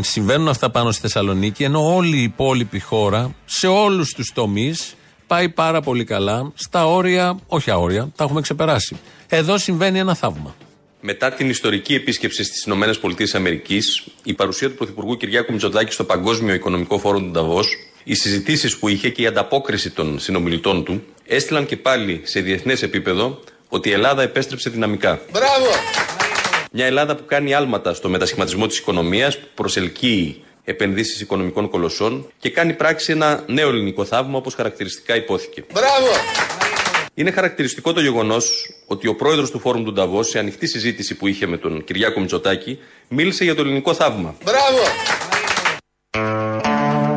[0.00, 4.94] συμβαίνουν αυτά πάνω στη Θεσσαλονίκη ενώ όλη η υπόλοιπη χώρα σε όλους τους τομείς
[5.26, 8.96] πάει πάρα πολύ καλά στα όρια, όχι αόρια, τα έχουμε ξεπεράσει.
[9.28, 10.54] Εδώ συμβαίνει ένα θαύμα.
[11.08, 12.94] Μετά την ιστορική επίσκεψη στις ΗΠΑ,
[14.22, 18.88] η παρουσία του Πρωθυπουργού Κυριάκου Μητσοτάκη στο Παγκόσμιο Οικονομικό Φόρουμ του Νταβός, οι συζητήσεις που
[18.88, 23.92] είχε και η ανταπόκριση των συνομιλητών του έστειλαν και πάλι σε διεθνές επίπεδο ότι η
[23.92, 25.20] Ελλάδα επέστρεψε δυναμικά.
[25.32, 25.66] Μπράβο!
[26.72, 32.50] Μια Ελλάδα που κάνει άλματα στο μετασχηματισμό της οικονομίας, που προσελκύει επενδύσεις οικονομικών κολοσσών και
[32.50, 35.64] κάνει πράξη ένα νέο ελληνικό θαύμα όπως χαρακτηριστικά υπόθηκε.
[35.72, 36.10] Μπράβο!
[37.18, 41.26] Είναι χαρακτηριστικό το γεγονός ότι ο πρόεδρος του Φόρουμ του Νταβός, σε ανοιχτή συζήτηση που
[41.26, 44.34] είχε με τον Κυριάκο Μητσοτάκη, μίλησε για το ελληνικό θαύμα.
[44.44, 44.78] Μπράβο!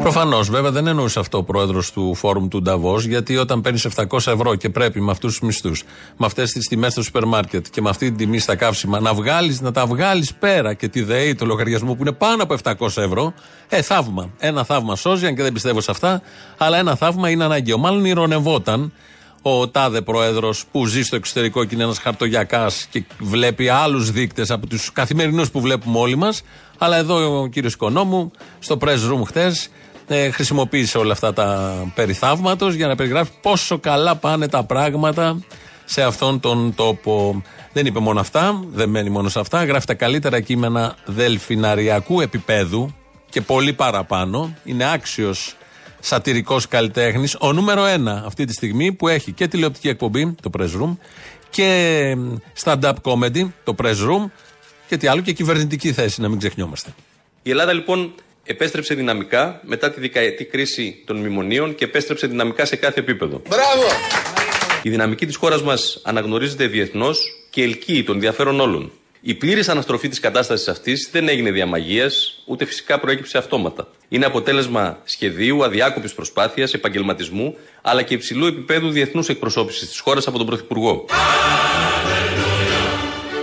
[0.02, 4.32] Προφανώς, βέβαια, δεν εννοούσε αυτό ο πρόεδρος του Φόρουμ του Νταβός, γιατί όταν παίρνεις 700
[4.32, 5.84] ευρώ και πρέπει με αυτούς τους μισθούς,
[6.18, 9.14] με αυτές τις τιμές στο σούπερ μάρκετ και με αυτή την τιμή στα καύσιμα να,
[9.14, 12.88] βγάλεις, να τα βγάλεις πέρα και τη ΔΕΗ, το λογαριασμό που είναι πάνω από 700
[12.98, 13.34] ευρώ,
[13.70, 14.30] ε, θαύμα.
[14.38, 16.22] Ένα θαύμα σώζει, αν και δεν πιστεύω σε αυτά,
[16.58, 17.78] αλλά ένα θαύμα είναι αναγκαίο.
[17.78, 18.94] Μάλλον ηρωνευόταν
[19.42, 24.52] ο τάδε πρόεδρος που ζει στο εξωτερικό και είναι ένας χαρτογιακάς και βλέπει άλλους δείκτες
[24.52, 26.42] από τους καθημερινούς που βλέπουμε όλοι μας.
[26.78, 29.70] Αλλά εδώ ο κύριος Οικονόμου στο press room χτες
[30.08, 35.40] ε, χρησιμοποίησε όλα αυτά τα περιθαύματος για να περιγράψει πόσο καλά πάνε τα πράγματα
[35.86, 37.42] σε αυτόν τον τόπο.
[37.74, 39.66] Δεν είπε μόνο αυτά, δεν μένει μόνο σε αυτά.
[39.66, 42.94] Γράφει τα καλύτερα κείμενα δελφιναριακού επίπεδου
[43.30, 44.54] και πολύ παραπάνω.
[44.64, 45.56] Είναι άξιος
[46.00, 50.82] σατυρικός καλλιτέχνης, ο νούμερο ένα αυτή τη στιγμή που έχει και τηλεοπτική εκπομπή, το Press
[50.82, 50.98] Room,
[51.50, 52.18] και
[52.64, 54.30] stand-up comedy, το Press Room,
[54.88, 56.94] και τι άλλο, και κυβερνητική θέση, να μην ξεχνιόμαστε.
[57.44, 62.76] Η Ελλάδα λοιπόν επέστρεψε δυναμικά μετά τη δικαετή κρίση των μνημονίων και επέστρεψε δυναμικά σε
[62.76, 63.42] κάθε επίπεδο.
[63.50, 63.84] Μπράβο!
[64.82, 68.92] Η δυναμική της χώρας μας αναγνωρίζεται διεθνώς και ελκύει των ενδιαφέρον όλων.
[69.22, 72.12] Η πλήρης αναστροφή της κατάστασης αυτής δεν έγινε διαμαγεία,
[72.46, 73.88] ούτε φυσικά προέκυψε αυτόματα.
[74.10, 80.38] Είναι αποτέλεσμα σχεδίου, αδιάκοπης προσπάθειας, επαγγελματισμού, αλλά και υψηλού επίπεδου διεθνούς εκπροσώπησης της χώρας από
[80.38, 81.06] τον Πρωθυπουργό.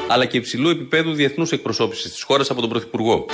[0.09, 3.27] Αλλά και υψηλού επίπεδου διεθνούς εκπροσώπησης της χώρας από τον Πρωθυπουργό.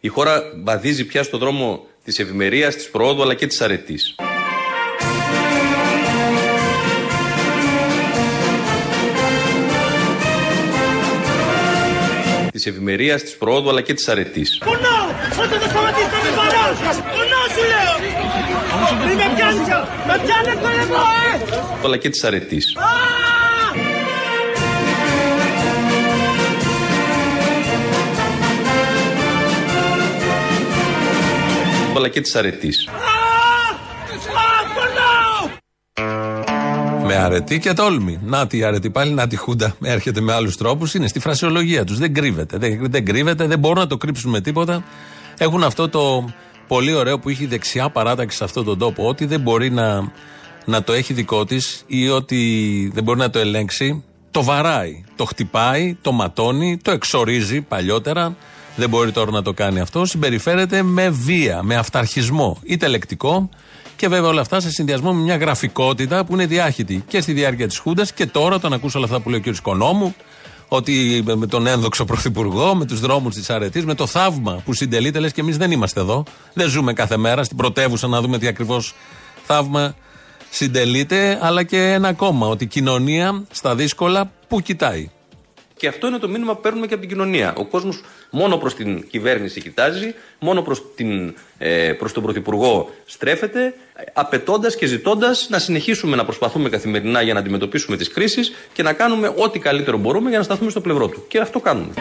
[0.00, 4.14] Η χώρα βαδίζει πια στο δρόμο της ευημερίας, της προόδου αλλά και της αρετής.
[12.66, 14.58] Τη ευημερίας, της προόδου αλλά και της αρετής.
[14.64, 15.08] Πονάω!
[15.44, 16.72] Όταν δεν σταματήσεις θα με παράω!
[17.16, 17.94] Πονάω σου λέω!
[19.06, 19.68] Μην με πιάνεις!
[20.06, 21.02] Με πιάνεις το λαιμό,
[21.80, 21.84] ε!
[21.84, 22.76] Αλλά και της αρετής.
[31.96, 32.88] Αλλά και της αρετής.
[37.06, 38.20] Με αρετή και τόλμη.
[38.24, 39.76] Να τη αρετή πάλι, να τη χούντα.
[39.82, 40.94] Έρχεται με άλλους τρόπους.
[40.94, 41.98] Είναι στη φρασιολογία τους.
[41.98, 42.58] Δεν κρύβεται.
[42.58, 44.84] Δεν, δεν κρύβεται, δεν μπορούν να το κρύψουν με τίποτα.
[45.38, 46.28] Έχουν αυτό το
[46.66, 49.08] πολύ ωραίο που έχει η δεξιά παράταξη σε αυτόν τον τόπο.
[49.08, 50.12] Ότι δεν μπορεί να,
[50.64, 54.04] να το έχει δικό της ή ότι δεν μπορεί να το ελέγξει.
[54.30, 55.04] Το βαράει.
[55.16, 58.36] Το χτυπάει, το ματώνει, το εξορίζει παλιότερα.
[58.76, 60.04] Δεν μπορεί τώρα να το κάνει αυτό.
[60.04, 62.58] Συμπεριφέρεται με βία, με αυταρχισμό.
[62.62, 63.48] Είτε λεκτικό,
[63.96, 67.66] και βέβαια όλα αυτά σε συνδυασμό με μια γραφικότητα που είναι διάχυτη και στη διάρκεια
[67.66, 69.56] της Χούντας και τώρα, όταν ακούσω όλα αυτά που λέει ο κ.
[69.56, 70.14] Οικονόμου,
[70.68, 75.18] ότι με τον ένδοξο πρωθυπουργό, με τους δρόμους της αρετής, με το θαύμα που συντελείται,
[75.18, 76.24] λες και εμείς δεν είμαστε εδώ.
[76.52, 78.94] Δεν ζούμε κάθε μέρα στην πρωτεύουσα να δούμε τι ακριβώς
[79.44, 79.94] θαύμα
[80.50, 85.10] συντελείται, αλλά και ένα ακόμα, ότι η κοινωνία στα δύσκολα που κοιτάει.
[85.76, 87.54] Και αυτό είναι το μήνυμα που παίρνουμε και από την κοινωνία.
[87.56, 90.82] Ο κόσμος μόνο προς την κυβέρνηση κοιτάζει, μόνο προς
[91.58, 93.74] ε, προς τον Πρωθυπουργό στρέφεται,
[94.12, 98.92] απαιτώντας και ζητώντας να συνεχίσουμε να προσπαθούμε καθημερινά για να αντιμετωπίσουμε τις κρίσεις και να
[98.92, 101.24] κάνουμε ό,τι καλύτερο μπορούμε για να σταθούμε στο πλευρό του.
[101.28, 101.92] Και αυτό κάνουμε.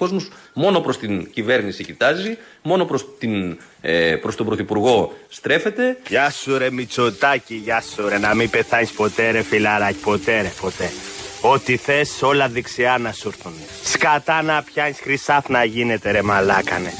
[0.00, 5.98] Ο κόσμος μόνο προς την κυβέρνηση κοιτάζει, μόνο προς, την, ε, προς τον Πρωθυπουργό στρέφεται.
[6.08, 10.52] Γεια σου ρε Μητσοτάκη, γεια σου ρε, να μην πεθάνεις ποτέ ρε φιλαράκι, ποτέ ρε,
[10.60, 10.90] ποτέ.
[11.40, 13.52] Ό,τι θες όλα δεξιά να σου έρθουν.
[13.84, 16.92] Σκατά να πιάνεις χρυσάφ να γίνεται ρε μαλάκανε.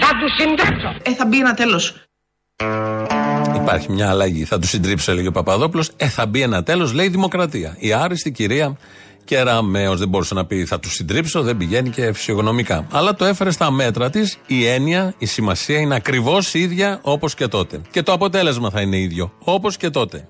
[0.00, 0.96] Θα τους συντρέψω.
[1.02, 1.94] Ε, θα μπει ένα τέλος.
[3.70, 4.44] Υπάρχει μια αλλαγή.
[4.44, 5.90] Θα τους συντρίψω, έλεγε ο Παπαδόπουλος.
[5.96, 7.76] Ε, θα μπει ένα τέλος, λέει Δημοκρατία.
[7.78, 8.76] Η άριστη κυρία
[9.24, 12.86] Κεραμέο δεν μπορούσε να πει θα τους συντρίψω, δεν πηγαίνει και φυσιογνωμικά.
[12.90, 14.38] Αλλά το έφερε στα μέτρα της.
[14.46, 17.80] Η έννοια, η σημασία είναι ακριβώς ίδια όπως και τότε.
[17.90, 19.32] Και το αποτέλεσμα θα είναι ίδιο.
[19.38, 20.26] Όπως και τότε.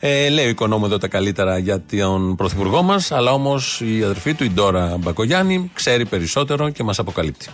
[0.00, 4.34] Ε, λέει ο οικονόμο εδώ τα καλύτερα για τον πρωθυπουργό μας, αλλά όμως η αδερφή
[4.34, 7.46] του, η Ντόρα Μπακογιάννη, ξέρει περισσότερο και μας αποκαλύπτει.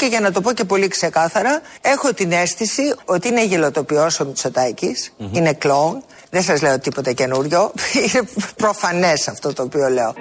[0.00, 4.24] Και για να το πω και πολύ ξεκάθαρα, έχω την αίσθηση ότι είναι γελοτοποιός ο
[4.24, 6.02] μητσοτακης είναι κλόουν.
[6.30, 7.72] Δεν σας λέω τίποτα καινούριο.
[8.04, 10.14] Είναι προφανές αυτό το οποίο λέω.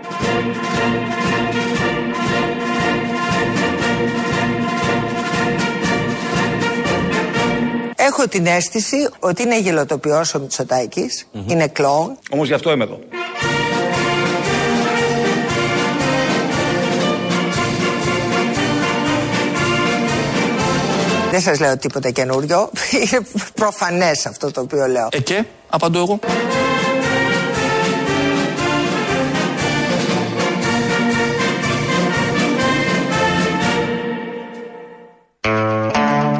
[7.95, 12.17] Έχω την αίσθηση ότι είναι γελοτοποιός ο μητσοτακης είναι κλόουν.
[12.31, 12.99] Όμως γι' αυτό είμαι εδώ.
[21.31, 22.69] Δεν σας λέω τίποτα καινούριο.
[23.01, 25.07] Είναι προφανές αυτό το οποίο λέω.
[25.11, 26.19] Ε και, απαντώ εγώ.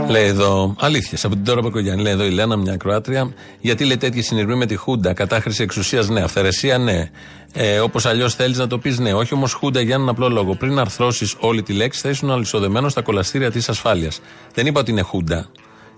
[0.10, 2.02] Λέει εδώ, αλήθεια, από την τώρα Πακογιάννη.
[2.02, 3.34] Λέει εδώ η Λένα, μια Κροάτρια.
[3.62, 7.10] Γιατί λέει τέτοιοι συνειρμοί με τη Χούντα, κατάχρηση εξουσίας, ναι, αυθαιρεσία, ναι.
[7.54, 9.14] Ε, Όπως αλλιώς θέλεις να το πεις, ναι.
[9.14, 10.56] Όχι όμως Χούντα για έναν απλό λόγο.
[10.56, 14.22] Πριν αρθρώσεις όλη τη λέξη, θα ήσουν αλυσοδεμένος στα κολαστήρια της ασφάλειας.
[14.54, 15.50] Δεν είπα ότι είναι Χούντα.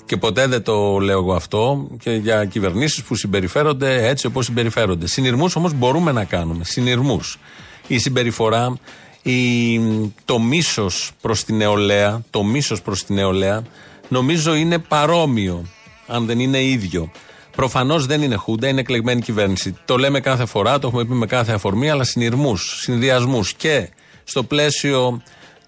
[0.05, 5.07] Και ποτέ δεν το λέω εγώ αυτό και για κυβερνήσεις που συμπεριφέρονται έτσι όπως συμπεριφέρονται.
[5.07, 6.63] Συνειρμούς όμως μπορούμε να κάνουμε.
[6.63, 7.39] Συνειρμούς.
[7.87, 8.77] Η συμπεριφορά,
[9.21, 9.79] η,
[10.25, 13.63] το μίσος προς την νεολαία, το μίσος προς την νεολαία,
[14.11, 15.65] νομίζω είναι παρόμοιο,
[16.07, 17.11] αν δεν είναι ίδιο.
[17.55, 19.75] Προφανώς δεν είναι Χούντα, είναι εκλεγμένη κυβέρνηση.
[19.85, 23.89] Το λέμε κάθε φορά, το έχουμε πει με κάθε αφορμή, αλλά συνειρμούς, συνδυασμούς και
[24.23, 25.21] στο πλαίσιο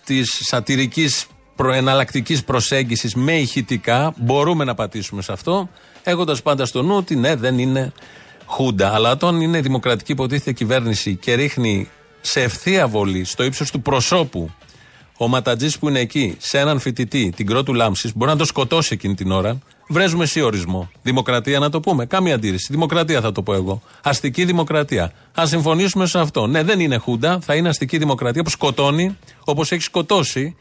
[0.06, 1.26] της σατυρικής
[1.74, 5.70] εναλλακτικής προσέγγισης με ηχητικά, μπορούμε να πατήσουμε σε αυτό,
[6.04, 7.92] έχοντας πάντα στο νου ότι ναι, δεν είναι
[8.46, 8.94] Χούντα.
[8.94, 11.90] Αλλά όταν είναι δημοκρατική υποτίθεται κυβέρνηση και ρίχνει
[12.22, 14.52] σε ευθεία βολή, στο ύψος του προσώπου,
[15.24, 18.94] ο ματατζής που είναι εκεί, σε έναν φοιτητή, την Κρότου Λάμψης, μπορεί να το σκοτώσει
[18.94, 19.60] εκείνη την ώρα.
[19.88, 20.90] Βρέζουμε εσύ ορισμό.
[21.02, 22.06] Δημοκρατία να το πούμε.
[22.06, 22.68] Κάμια αντίρρηση.
[22.70, 23.82] Δημοκρατία θα το πω εγώ.
[24.04, 25.14] Αστική δημοκρατία.
[25.40, 26.48] Α συμφωνήσουμε σε αυτό.
[26.48, 30.56] Ναι, δεν είναι χούντα, θα είναι αστική δημοκρατία που σκοτώνει όπως έχει σκοτώσει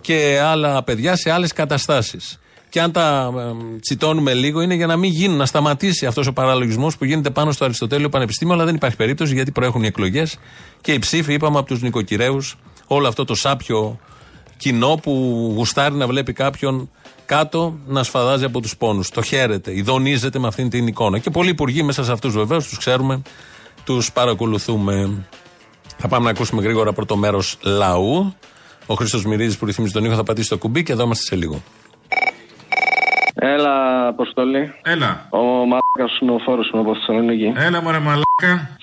[0.00, 2.40] και άλλα παιδιά σε άλλες καταστάσεις.
[2.68, 6.32] Και αν τα ε, τσιτώνουμε λίγο, είναι για να μην γίνουν, να σταματήσει αυτός ο
[6.32, 8.54] παραλογισμός που γίνεται πάνω στο Αριστοτέλειο Πανεπιστήμιο.
[8.54, 10.38] Αλλά δεν υπάρχει περίπτωση γιατί προέχουν οι εκλογές
[10.80, 13.98] και οι ψήφοι, είπαμε, από τους νοικοκυρέους, όλο αυτό το σάπιο
[14.56, 15.12] κοινό που
[15.56, 16.90] γουστάρει να βλέπει κάποιον
[17.26, 19.10] κάτω να σφαδάζει από τους πόνους.
[19.10, 21.18] Το χαίρεται, ειδονίζεται με αυτήν την εικόνα.
[21.18, 23.22] Και πολλοί υπουργοί μέσα σε αυτούς βεβαίως τους ξέρουμε,
[23.84, 25.26] τους παρακολουθούμε.
[25.96, 28.34] Θα πάμε να ακούσουμε γρήγορα πρώτο μέρος λαού.
[28.86, 31.36] Ο Χρήστος Μυρίδη που ρυθμίζει τον ήχο θα πατήσει το κουμπί και εδώ είμαστε σε
[31.36, 31.62] λίγο.
[33.34, 34.72] Έλα, Αποστολή.
[34.82, 35.26] Έλα.
[35.30, 37.52] Ο μαλάκας είναι ο φόρος μου από Θεσσαλονίκη.
[37.56, 38.31] Έλα, μωρέ μαλάκα.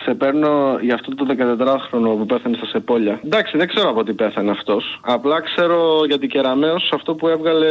[0.03, 3.19] Σε παίρνω για αυτό το 14χρονο που πέθανε στα Σεπόλια.
[3.25, 4.99] Εντάξει, δεν ξέρω από τι πέθανε αυτός.
[5.01, 7.67] Απλά ξέρω γιατί Κεραμαίο αυτό που έβγαλε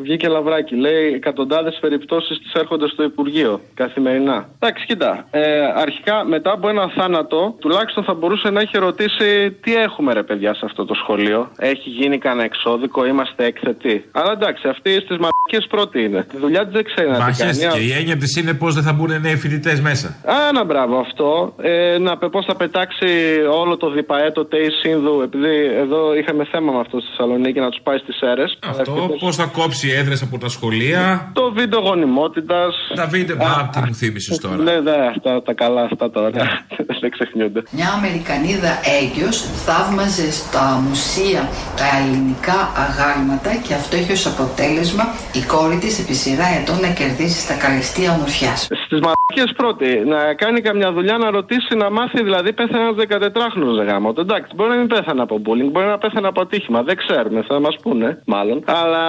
[0.00, 0.74] βγήκε λαβράκι.
[0.74, 4.48] Λέει εκατοντάδες περιπτώσεις τις έρχονται στο Υπουργείο καθημερινά.
[4.58, 5.26] Εντάξει, κοίτα.
[5.30, 5.40] Ε,
[5.74, 10.54] αρχικά μετά από ένα θάνατο, τουλάχιστον θα μπορούσε να έχει ρωτήσει τι έχουμε ρε παιδιά
[10.54, 15.66] σε αυτό το σχολείο; Έχει γίνει κανένα εξώδικο, είμαστε έκθετοι; Αλλά εντάξει, αυτοί στις μαλακίες
[15.68, 16.22] πρώτοι είναι.
[16.30, 17.36] Τη δουλειά τη δεν ξέρει να την κάνει.
[17.38, 17.78] Μαχαίστηκε.
[17.78, 20.08] Η έννοια της είναι πώς δεν θα μπουν νέοι φοιτητές μέσα.
[20.08, 21.23] Α, να μπράβο αυτό.
[21.62, 23.06] Ε, να πώς θα πετάξει
[23.60, 27.80] όλο το διπαέτο ΤΕΙ Σύνδου, επειδή εδώ είχαμε θέμα με αυτό στη Θεσσαλονίκη να τους
[27.82, 28.44] πάει στις αίρε.
[28.66, 32.74] Αυτό, πώς θα κόψει έδρες από τα σχολεία; Το βίντεο γονιμότητας.
[32.94, 33.36] Τα βίντεο.
[33.36, 34.56] Α, τι μου θύμισες τώρα.
[34.56, 36.66] Ναι, ναι, αυτά τα καλά, αυτά τα ωραία.
[37.00, 37.62] δεν ξεχνιούνται.
[37.70, 41.42] Μια Αμερικανίδα έγκυος θαύμαζε στα μουσεία
[41.80, 46.90] τα ελληνικά αγάλματα και αυτό έχει ως αποτέλεσμα η κόρη της επί σειρά ετών να
[46.98, 48.60] κερδίσει στα καλλιστεία ομορφιάς.
[48.86, 53.86] Στις μαλακίες πρώτη, να κάνει καμιά δουλειά να ρωτήσει να μάθει, δηλαδή πέθανε ένας 14χρονο,
[53.86, 54.12] γαμώ.
[54.18, 56.82] Εντάξει, μπορεί να μην πέθανε από bullying, μπορεί να πέθανε από ατύχημα.
[56.82, 58.62] Δεν ξέρουμε, θα μας πούνε, μάλλον.
[58.66, 59.04] Αλλά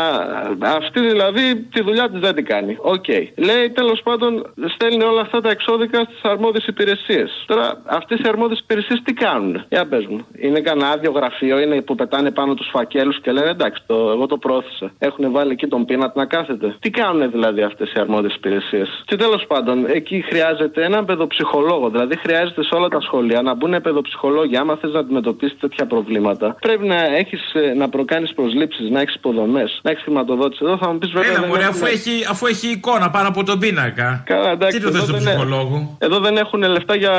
[0.61, 2.77] αυτή δηλαδή τη δουλειά της δεν την κάνει.
[2.81, 3.05] Οκ.
[3.35, 7.43] Λέει τέλος πάντων, στέλνει όλα αυτά τα εξώδικα στις αρμόδιες υπηρεσίες.
[7.45, 9.65] Τώρα, αυτές οι αρμόδιες υπηρεσίες τι κάνουν.
[9.69, 10.25] Για πες μου.
[10.39, 14.25] Είναι κανένα άδειο γραφείο, είναι που πετάνε πάνω τους φακέλους και λένε εντάξει, το, εγώ
[14.25, 14.91] το προώθησα.
[14.97, 16.75] Έχουν βάλει εκεί τον Peanut να κάθεται.
[16.79, 21.84] Τι κάνουν δηλαδή αυτές οι αρμόδιες υπηρεσίες; Και τέλος πάντων, εκεί χρειάζεται έναν παιδοψυχολόγο.
[21.89, 24.57] Δηλαδή, χρειάζεται σε όλα τα σχολεία να μπουν παιδοψυχολόγοι.
[24.57, 27.41] Άμα θες να αντιμετωπίσεις τέτοια προβλήματα, πρέπει να έχεις
[27.77, 30.61] να προκάνεις προσλήψεις, να έχεις υποδομές, να έχεις χρηματοδότηση.
[30.65, 31.29] Εδώ θα μου πεις βέβαια.
[31.29, 34.23] Έλα, δεν μωρέ, έχουν- αφού έχει, αφού έχει εικόνα πάνω από τον πίνακα.
[34.25, 35.95] Καλά, εντάξει, Τι το θες εδώ του δεν- ψυχολόγου.
[35.99, 37.13] Εδώ δεν έχουν λεφτά για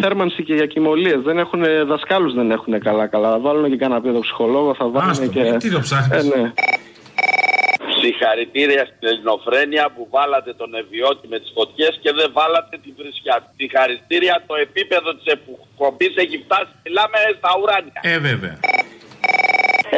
[0.00, 1.20] θέρμανση και για κοιμωλίες.
[1.24, 3.30] Δεν έχουν δασκάλους, δεν έχουν καλά-καλά.
[3.30, 5.56] Θα βάλουν και κανένα παιδοψυχολόγο, θα βάλουν Άστο, και.
[5.58, 6.52] τι το ψάχνεις; Ε, ναι.
[8.02, 13.36] Συγχαρητήρια στην ελληνοφρένεια που βάλατε τον Ευιώτη με τις φωτιές και δεν βάλατε την βρισιά.
[13.56, 16.72] Συγχαρητήρια το επίπεδο της εκπομπής έχει φτάσει.
[16.84, 18.00] Μιλάμε στα ουράνια.
[18.02, 18.58] Ε, βέβαια.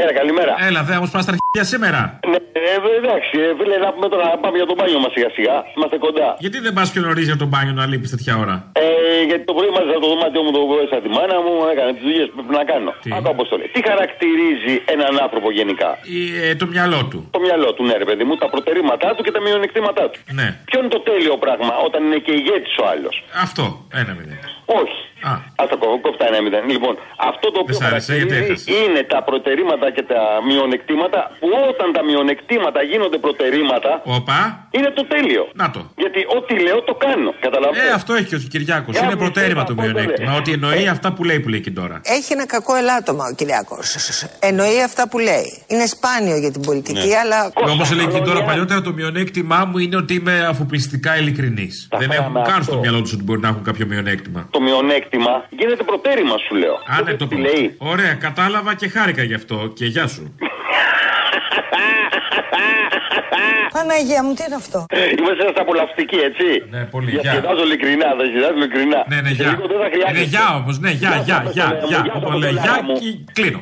[0.02, 0.52] Έλα, καλημέρα.
[0.68, 2.00] Έλα, δε, όμως πας στα αρχίδια σήμερα.
[2.32, 5.30] Ναι, ε, εντάξει, ε, φίλε, να πούμε τώρα να πάμε για το μπάνιο μας σιγά
[5.38, 5.56] σιγά.
[5.76, 6.28] Είμαστε κοντά.
[6.36, 8.86] Ε, Γιατί δεν πας πιο νωρίς για τον μπάνιο να λείπεις τέτοια ώρα; Ε,
[9.28, 12.26] γιατί το πρωί μάζεψα το δωμάτιό μου το βόησα τη μάνα μου, έκανε τις δουλειές
[12.32, 12.90] που πρέπει να κάνω.
[13.16, 13.64] Άκου αποστολή.
[13.74, 17.18] Τι χαρακτηρίζει έναν άνθρωπο γενικά; Ε, ε, το μυαλό του.
[17.36, 20.18] Το μυαλό του, ναι, ρε παιδί μου, τα προτερήματά του και τα μειονεκτήματά του.
[20.38, 20.48] Ναι.
[20.68, 23.14] Ποιο είναι το τέλειο πράγμα όταν είναι και ηγέτης ο άλλος;
[23.46, 23.64] Αυτό.
[24.00, 24.38] Ένα μηδέν.
[24.82, 24.98] Όχι.
[25.30, 25.32] Α.
[25.60, 26.62] Α τα κόβω, κόφτα ένα μηδέν.
[26.74, 26.94] Λοιπόν,
[27.30, 31.86] αυτό το οποίο σ' άρεσε, γιατί χαρακτηρίζει είναι τα προτερήματα και τα μειονεκτήματα που όταν
[31.96, 34.38] τα μειονεκτήματα γίνονται προτερήματα Όπα.
[34.76, 35.42] είναι το τέλειο.
[35.62, 35.80] Να το.
[36.02, 37.30] Γιατί ό,τι λέω το κάνω.
[37.46, 37.88] Καταλαβαίνετε.
[37.90, 38.92] Ε, αυτό έχει και ο Κυριάκος.
[38.94, 40.30] Για Είναι μου, προτέρημα θέλω το να πω, μειονέκτημα.
[40.32, 40.36] ρε.
[40.40, 41.96] Ότι εννοεί αυτά που λέει που λέει και τώρα.
[42.16, 43.86] Έχει ένα κακό ελάττωμα ο Κυριάκος.
[44.50, 45.46] Εννοεί αυτά που λέει.
[45.72, 47.38] Είναι σπάνιο για την πολιτική, αλλά.
[47.54, 51.88] Όπω έλεγε και τώρα παλιότερα, το μειονέκτημά μου είναι ότι είμαι αφοπιστικά ειλικρινής.
[51.90, 52.62] Δεν έχουν πράγμα καν αυτό.
[52.72, 54.48] στο μυαλό τους ότι μπορεί να έχουν κάποιο μειονέκτημα.
[54.50, 55.06] Το μειονέκτημα
[55.50, 56.74] γίνεται προτέρημα, σου λέω.
[56.74, 57.40] Α, ναι, το τι πω.
[57.40, 57.74] λέει.
[57.78, 59.72] Ωραία, κατάλαβα και χάρηκα γι' αυτό.
[59.74, 60.34] Και γεια σου.
[63.72, 64.86] Παναγία μου, τι είναι αυτό;
[65.18, 66.44] Είμαστε ένας απολαυστικοί, έτσι.
[66.70, 67.10] Ναι, πολύ.
[67.10, 67.30] Για Γεια.
[67.30, 69.04] σχεδάζω ειλικρινά, θα σχεδάζω ειλικρινά.
[69.08, 69.50] Ναι, ναι, Σε γεια.
[69.50, 70.10] λίγο δεν θα χρειάζεται.
[70.18, 72.00] Είναι γεια όμως, ναι, γεια, γεια, γεια, γεια.
[72.04, 72.94] Γεια, Όταν λέει Αποστολάρα γεια, μου.
[72.98, 73.60] και κλείνω.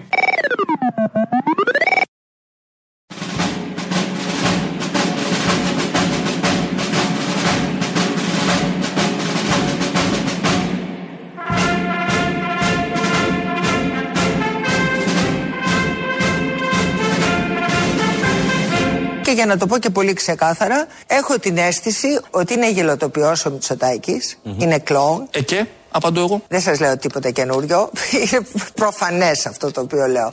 [19.36, 24.38] Για να το πω και πολύ ξεκάθαρα, έχω την αίσθηση ότι είναι γελοτοποιός ο μητσοτακης
[24.58, 25.28] είναι κλόουν.
[25.30, 26.42] Ε, και, απαντώ εγώ.
[26.48, 27.90] Δεν σας λέω τίποτα καινούριο.
[28.12, 30.28] Είναι προφανές αυτό το οποίο λέω.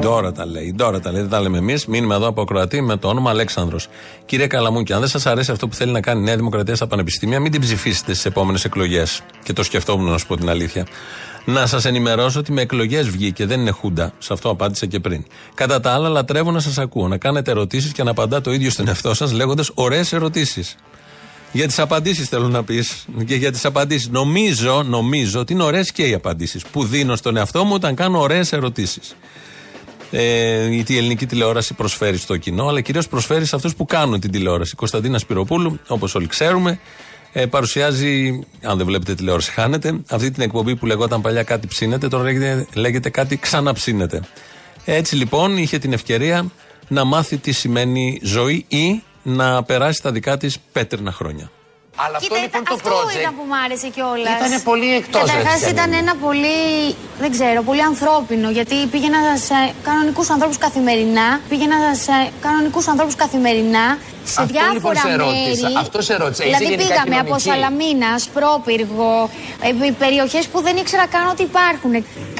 [0.00, 0.64] Ντόρα τα λέει.
[0.64, 1.20] Η Ντόρα τα λέει.
[1.20, 1.86] Δεν τα λέμε εμείς.
[1.86, 3.88] Μήνυμα εδώ από Κροατή με το όνομα Αλέξανδρος.
[4.26, 6.86] Κύριε Καλαμούκη, αν δεν σας αρέσει αυτό που θέλει να κάνει η Νέα Δημοκρατία στα
[6.86, 9.22] πανεπιστήμια, μην την ψηφίσετε στις επόμενες εκλογές.
[9.42, 10.86] Και το σκεφτόμουν να σου πω την αλήθεια.
[11.52, 14.12] Να σας ενημερώσω ότι με εκλογές βγήκε, δεν είναι χούντα.
[14.18, 15.24] Σε αυτό απάντησα και πριν.
[15.54, 17.08] Κατά τα άλλα, λατρεύω να σας ακούω.
[17.08, 20.76] Να κάνετε ερωτήσεις και να απαντά το ίδιο στον εαυτό σας λέγοντας ωραίες ερωτήσεις.
[21.52, 23.06] Για τις απαντήσεις θέλω να πεις.
[23.26, 24.08] Και για τις απαντήσεις.
[24.08, 28.20] Νομίζω, νομίζω ότι είναι ωραίες και οι απαντήσεις που δίνω στον εαυτό μου όταν κάνω
[28.20, 29.16] ωραίες ερωτήσεις.
[30.10, 34.30] Ε, η ελληνική τηλεόραση προσφέρει στο κοινό, αλλά κυρίως προσφέρει σε αυτούς που κάνουν την
[34.30, 34.70] τηλεόραση.
[34.74, 36.80] Η Κωνσταντίνα Σπυροπούλου, όπως όλοι ξέρουμε,
[37.32, 42.08] ε, παρουσιάζει, αν δεν βλέπετε τηλεόραση, χάνετε, αυτή την εκπομπή που λεγόταν παλιά κάτι ψήνεται,
[42.08, 44.22] τώρα λέγεται, λέγεται κάτι ξαναψύνεται.
[44.84, 46.50] Έτσι λοιπόν είχε την ευκαιρία
[46.88, 51.50] να μάθει τι σημαίνει ζωή ή να περάσει τα δικά της πέτρινα χρόνια.
[51.96, 54.32] Αλλά αυτό λοιπόν το αυτό project ήταν που μου άρεσε κιόλας.
[54.38, 55.20] ήταν πολύ εκτός.
[55.20, 56.58] Καταρχάς ρε, ήταν ένα πολύ,
[57.22, 58.50] δεν ξέρω, πολύ ανθρώπινο.
[58.50, 59.56] Γιατί πήγαινα σε
[59.88, 61.26] κανονικούς ανθρώπους καθημερινά.
[61.48, 61.76] Πήγαινα
[62.06, 62.14] σε
[62.46, 63.86] κανονικούς ανθρώπους καθημερινά.
[64.24, 65.62] Σε Αυτό διάφορα λοιπόν σε ρώτησα.
[65.68, 65.76] μέρη.
[65.84, 66.42] Αυτό σε ρώτησα.
[66.44, 67.48] Είσαι Δηλαδή γενικά πήγαμε από κοινωνική.
[67.48, 69.12] Σαλαμίνας, Σπρόπυργο,
[69.98, 71.92] περιοχές που δεν ήξερα καν ότι υπάρχουν.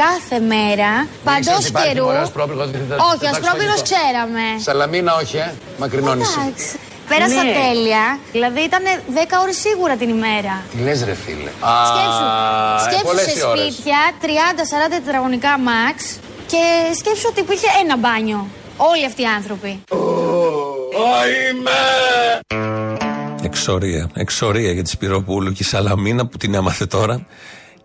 [0.04, 0.90] Κάθε μέρα,
[1.24, 2.06] παντό Ήξερες υπάρχει καιρού.
[2.06, 3.88] ωραίος πρόπυργος, δεν θα- Όχι, θα Ασπρόπυργο φαγητό.
[3.88, 4.44] ξέραμε.
[4.66, 5.52] Σαλαμίνα όχι, ε.
[5.78, 6.38] Μακρινό νησί.
[6.46, 6.78] Εντάξει.
[7.12, 7.52] Πέρασα Ναι.
[7.62, 8.04] τέλεια.
[8.32, 8.82] Δηλαδή ήταν
[9.20, 10.54] 10 ώρες σίγουρα την ημέρα.
[10.72, 11.50] Τι λες ρε φίλε.
[11.90, 13.72] Σκέψου, Α, ε, σκέψου πολλές σε οι ώρες.
[13.72, 15.96] σπίτια 30-40 τετραγωνικά max
[16.52, 16.62] και
[16.98, 18.40] σκέψου ότι υπήρχε ένα μπάνιο.
[18.76, 19.72] Όλοι αυτοί οι άνθρωποι.
[23.42, 24.10] Εξορία.
[24.14, 27.26] Εξορία για τη Σπυροπούλου και η Σαλαμίνα που την έμαθε τώρα.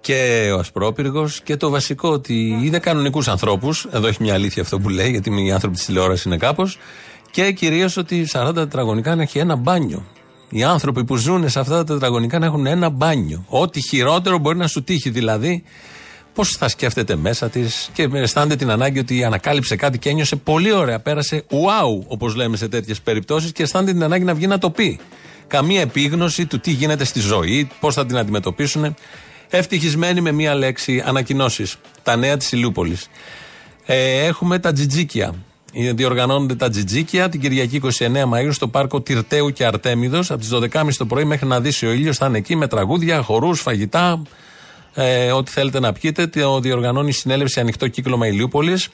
[0.01, 3.87] Και ο Ασπρόπυργος και το βασικό ότι είδε κανονικούς ανθρώπους.
[3.91, 6.77] Εδώ έχει μια αλήθεια αυτό που λέει, γιατί οι άνθρωποι της τηλεόρασης είναι κάπως.
[7.35, 10.05] Και κυρίως ότι 40 τετραγωνικά να έχει ένα μπάνιο.
[10.49, 13.45] Οι άνθρωποι που ζουν σε αυτά τα τετραγωνικά να έχουν ένα μπάνιο.
[13.47, 15.63] Ό,τι χειρότερο μπορεί να σου τύχει δηλαδή.
[16.33, 20.71] Πώς θα σκέφτεται μέσα της και αισθάνεται την ανάγκη ότι ανακάλυψε κάτι και ένιωσε πολύ
[20.71, 20.99] ωραία.
[20.99, 24.69] Πέρασε wow, όπως λέμε σε τέτοιες περιπτώσεις, και αισθάνεται την ανάγκη να βγει να το
[24.69, 24.99] πει.
[25.47, 28.95] Καμία επίγνωση του τι γίνεται στη ζωή, πώς θα την αντιμετωπίσουν.
[29.49, 31.75] Ευτυχισμένοι με μία λέξη, ανακοινώσεις.
[32.03, 33.07] Τα νέα της Ηλιούπολης.
[33.85, 35.35] Ε, έχουμε τα τζιτζίκια.
[35.77, 37.89] Ε, Διοργανώνονται τα τζιτζίκια την Κυριακή 29
[38.33, 41.91] Μαΐου στο πάρκο Τυρτέου και Αρτέμιδος από τις 12.30 το πρωί μέχρι να δύσει ο
[41.91, 44.21] ήλιος θα είναι εκεί με τραγούδια, χορούς, φαγητά,
[44.93, 46.27] ε, ό,τι θέλετε να πιείτε.
[46.27, 48.89] Το διοργανώνει η συνέλευση Ανοιχτό Κύκλωμα Ηλιούπολης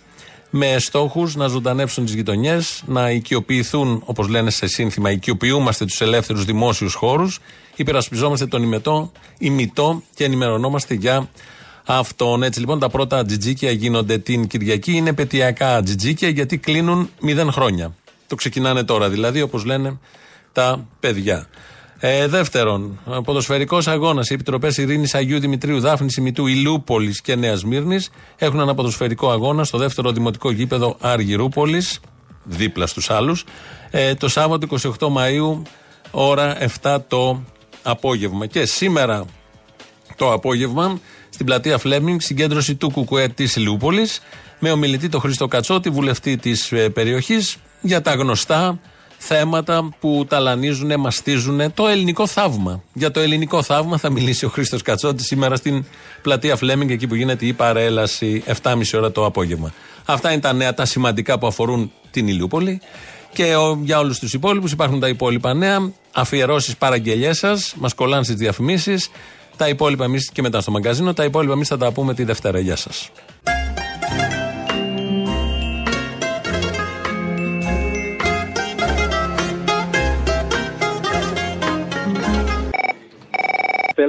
[0.50, 6.46] με στόχους να ζωντανέψουν τις γειτονιές, να οικειοποιηθούν, όπως λένε σε σύνθημα, οικειοποιούμαστε τους ελεύθερους
[6.46, 7.40] δημόσιους χώρους,
[7.76, 11.30] υπερασπιζόμαστε τον ημετό, ημιτό και ενημερωνόμαστε για
[11.98, 12.44] αυτόν.
[12.44, 14.92] Έτσι λοιπόν τα πρώτα τζιτζίκια γίνονται την Κυριακή.
[14.92, 17.96] Είναι πετειακά τζιτζίκια γιατί κλείνουν μηδέν χρόνια.
[18.28, 20.00] Το ξεκινάνε τώρα δηλαδή όπως λένε
[20.52, 21.48] τα παιδιά.
[22.04, 24.30] Ε, δεύτερον, ποδοσφαιρικός αγώνας.
[24.30, 29.64] Οι επιτροπές Ειρήνης Αγίου Δημητρίου, Δάφνης Ημιτού, Ηλιούπολη και Νέας Μύρνης έχουν ένα ποδοσφαιρικό αγώνα
[29.64, 31.84] στο δεύτερο δημοτικό γήπεδο Αργυρούπολη,
[32.44, 33.44] δίπλα στους άλλους,
[33.90, 34.68] ε, το Σάββατο
[35.00, 35.62] 28 Μαου,
[36.12, 37.44] ώρα 7 το
[37.84, 38.46] απόγευμα.
[38.46, 39.26] Και σήμερα
[40.16, 41.00] το απόγευμα
[41.42, 44.08] στην πλατεία Φλέμινγκ, συγκέντρωση του Κουκουέ της Ηλιούπολη,
[44.60, 48.80] με ομιλητή τον Χρήστο Κατσότη, βουλευτή της περιοχής, για τα γνωστά
[49.18, 52.84] θέματα που ταλανίζουν, μαστίζουν το ελληνικό θαύμα.
[52.94, 55.86] Για το ελληνικό θαύμα θα μιλήσει ο Χρήστος Κατσότη σήμερα στην
[56.22, 59.74] πλατεία Φλέμινγκ, εκεί που γίνεται η παρέλαση 7.30 ώρα το απόγευμα.
[60.06, 62.82] Αυτά είναι τα νέα, τα σημαντικά που αφορούν την Ηλιούπολη.
[63.34, 68.24] Και ο- για όλους τους υπόλοιπους υπάρχουν τα υπόλοιπα νέα, αφιερώσεις, παραγγελίε σας, μας κολλάνε
[68.24, 69.10] στις διαφημίσεις.
[69.62, 71.14] Τα υπόλοιπα εμείς και μετά στο μαγκαζίνο.
[71.14, 72.60] Τα υπόλοιπα εμείς θα τα πούμε τη Δευτέρα.
[72.60, 73.12] Γεια σας.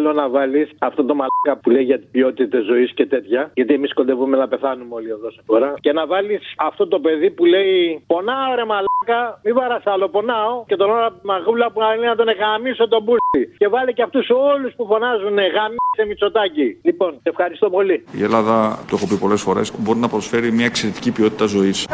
[0.02, 3.50] Θέλω να βάλεις αυτό το μαλάκα που λέει για την ποιότητα ζωής και τέτοια.
[3.54, 5.74] Γιατί εμείς κοντεύουμε να πεθάνουμε όλοι εδώ σε φορά.
[5.80, 10.64] Και να βάλεις αυτό το παιδί που λέει Πονάω ρε μαλάκα, μη βαρά άλλο, πονάω.
[10.66, 13.42] Και τον ώρα μαγούλα που λέει να τον γαμίσω τον πούστη.
[13.58, 16.78] Και βάλει και αυτούς όλους που φωνάζουν γαμίσε Μητσοτάκη.
[16.82, 18.04] Λοιπόν, σε ευχαριστώ πολύ.
[18.12, 21.86] Η Ελλάδα, το έχω πει πολλές φορές, μπορεί να προσφέρει μια εξαιρετική ποιότητα ζωής.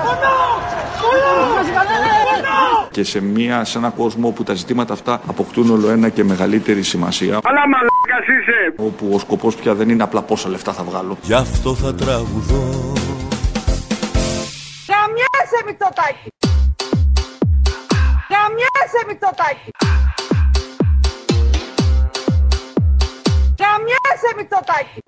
[2.90, 6.82] Και σε, μια, σε ένα κόσμο όπου τα ζητήματα αυτά αποκτούν όλο ένα και μεγαλύτερη
[6.82, 7.38] σημασία.
[7.42, 7.97] Αλλά μαλάκας είσαι.
[8.76, 11.18] Όπου ο σκοπός πια δεν είναι απλά πόσα λεφτά θα βγάλω.
[11.22, 12.92] Γι' αυτό θα τραγουδώ
[14.88, 16.28] Γαμιέσαι Μητσοτάκη.
[18.30, 19.70] Γαμιέσαι Μητσοτάκη.
[23.58, 25.02] Γαμιέσαι Μητσοτάκη.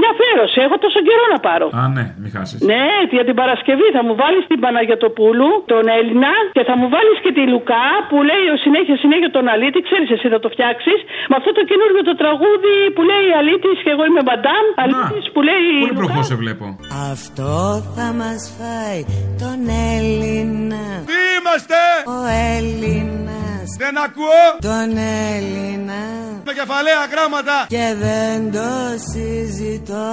[0.00, 0.58] Ναι, αφιέρωση.
[0.66, 1.66] Έχω τόσο καιρό να πάρω.
[1.80, 2.58] Α, ναι, μην χάσεις.
[2.70, 7.16] Ναι, για την Παρασκευή θα μου βάλεις την Παναγιοτοπούλου, τον Έλληνα και θα μου βάλεις
[7.24, 9.80] και τη Λουκά που λέει ο συνέχεια συνέχεια τον Αλίτη.
[9.88, 10.98] Ξέρεις, εσύ θα το φτιάξεις.
[11.30, 14.64] Με αυτό το καινούργιο το τραγούδι που λέει Αλίτη και εγώ είμαι Μπαντάμ.
[14.82, 15.72] Αλίτη που λέει.
[15.84, 16.64] Πολύ προχώς σε βλέπω.
[17.12, 17.52] Αυτό
[17.96, 19.00] θα μας φάει
[19.42, 19.58] τον
[19.94, 21.80] Έλληνα Τι είμαστε!
[22.16, 22.18] Ο
[22.56, 23.37] Έλληνας
[23.82, 24.44] Δεν ακούω!
[24.70, 24.88] Τον
[25.32, 26.02] Έλληνα
[26.46, 27.56] Με κεφαλαία γράμματα!
[27.74, 28.70] Και δεν το
[29.10, 30.08] συζητώ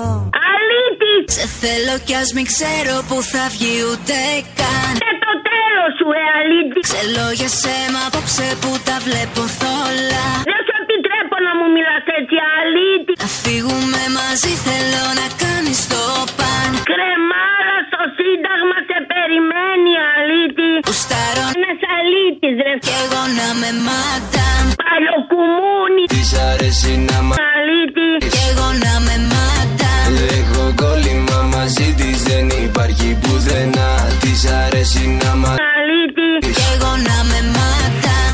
[0.51, 1.24] Αλήτης!
[1.38, 4.18] Σε θέλω κι ας μην ξέρω που θα βγει ούτε
[4.60, 6.80] καν Και το τέλος σου, ε, αλήτη!
[6.89, 12.36] Ξέρω για σέμα απόψε που τα βλέπω θόλα Δεν σου επιτρέπω να μου μιλάς έτσι,
[12.58, 13.14] αλήτη!
[13.24, 16.03] Να φύγουμε μαζί θέλω να κάνεις το
[16.38, 18.84] παν Κρεμάρα στο σύνταγμα σε
[19.26, 20.69] περιμένει, αλήτη!
[20.88, 22.73] Γουστάρω Ένας αλήτης, ρε!
[22.86, 26.03] Κι εγώ να με μαντάμ Παλιοκουμούνι!
[26.13, 28.09] Της αρέσει να μ' Αλήτη!
[28.34, 30.09] Κι εγώ να με μαντάμ
[30.39, 33.89] Έχω κόλλημα μαζί της δεν υπάρχει πουθενά
[34.23, 36.30] Της αρέσει να μ' Αλήτη!
[36.57, 38.34] Κι εγώ να με μαντάμ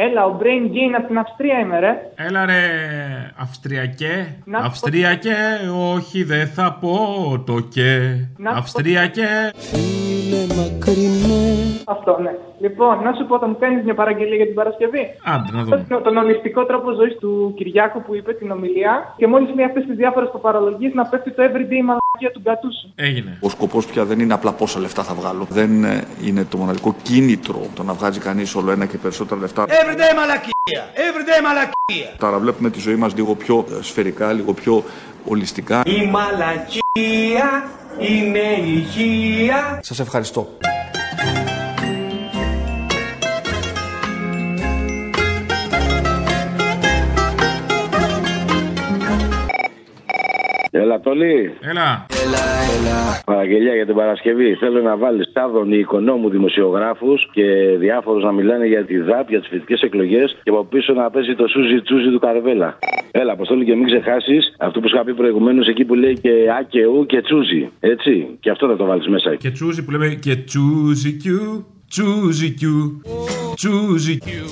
[0.00, 2.10] Έλα, ο Brain Gain από την Αυστρία είμαι, ρε.
[2.14, 2.60] Έλα ρε,
[3.36, 4.34] Αυστριακέ.
[4.44, 5.36] Να- Αυστριακέ,
[5.94, 6.98] όχι δεν θα πω
[7.46, 7.98] το και.
[8.36, 9.28] Να- Αυστριακέ.
[9.56, 11.54] Φίλε μακρινέ
[11.86, 12.30] Αυτό, ναι.
[12.60, 15.14] Λοιπόν, να σου πω, θα μου κάνει μια παραγγελία για την Παρασκευή.
[15.24, 15.86] Άντε να δούμε.
[15.88, 19.84] Τον, τον ολιστικό τρόπο ζωής του Κυριάκου που είπε την ομιλία και μόλις λέει αυτές
[19.86, 22.88] τις διάφορες παπαρολογίες να πέφτει το everyday μαλακία του Γκατούσου.
[22.94, 23.38] Έγινε.
[23.40, 25.46] Ο σκοπός πια δεν είναι απλά πόσα λεφτά θα βγάλω.
[25.50, 29.64] Δεν ε, είναι το μοναδικό κίνητρο το να βγάζει κανείς όλο ένα και περισσότερα λεφτά.
[29.66, 30.82] Everyday μαλακία!
[30.94, 32.16] Everyday μαλακία!
[32.18, 34.82] Τώρα βλέπουμε τη ζωή μας λίγο πιο ε, σφαιρικά, λίγο πιο
[35.24, 35.82] ολιστικά.
[35.86, 37.64] Η μαλακία
[37.98, 39.78] είναι υγεία.
[39.82, 40.48] Σας ευχαριστώ.
[50.70, 51.52] Έλα, Τόλι.
[51.60, 52.06] Έλα.
[53.24, 54.54] Παραγγελία για την Παρασκευή.
[54.54, 57.44] Θέλω να βάλεις τάδων οικονόμου δημοσιογράφους και
[57.78, 61.34] διάφορους να μιλάνε για τη ΔΑΠ, για τις φοιτητικές εκλογές και από πίσω να παίζει
[61.34, 62.78] το σούζι τσούζι του Καρβέλα.
[63.10, 66.30] Έλα, Αποστόλη, και μην ξεχάσεις αυτό που σου είχα πει προηγουμένως εκεί που λέει και
[66.30, 67.70] Α και Ου και τσούζι.
[67.80, 68.26] Έτσι.
[68.40, 69.34] Και αυτό θα το βάλεις μέσα.
[69.34, 71.66] Και τσούζι που λέμε και τσούζι κιου.
[71.88, 73.02] Τσούζι κιου.
[73.54, 74.48] Τσούζι κιου.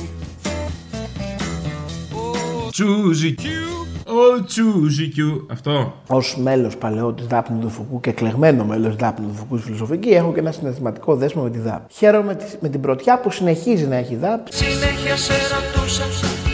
[2.70, 3.85] Τσούζι κιου.
[4.08, 5.46] Ο τσούζι κιου.
[5.50, 5.70] Αυτό.
[6.08, 9.64] Ω μέλος παλαιό τη Δάπνου του Φουκού και εκλεγμένο μέλος τη Δάπνου του Φουκού στη
[9.66, 11.80] φιλοσοφική, έχω και ένα συναισθηματικό δέσμο με τη ΔΑΠ.
[11.92, 14.46] Χαίρομαι με τη- με την πρωτιά που συνεχίζει να έχει η ΔΑΠ.
[14.50, 16.04] Συνέχεια σε ρωτούσα,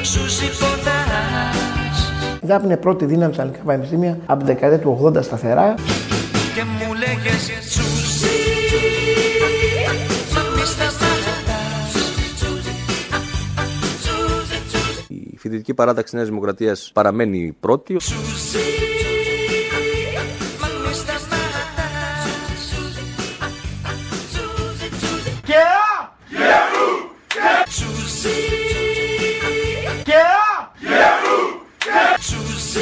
[0.03, 5.23] σου συμπονάς Η ΔΑΠ είναι πρώτη δύναμη στα ελληνικά πανεπιστήμια από την δεκαετία του 80
[5.23, 5.75] σταθερά.
[15.43, 17.97] Φοιτητική παράταξη Νέας Δημοκρατίας παραμένει πρώτη.
[25.45, 26.11] Και α!
[27.65, 28.29] Τσούζι
[30.05, 30.71] Και α!
[32.19, 32.81] Τσούζι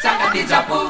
[0.00, 0.80] Τσακατιτζαπού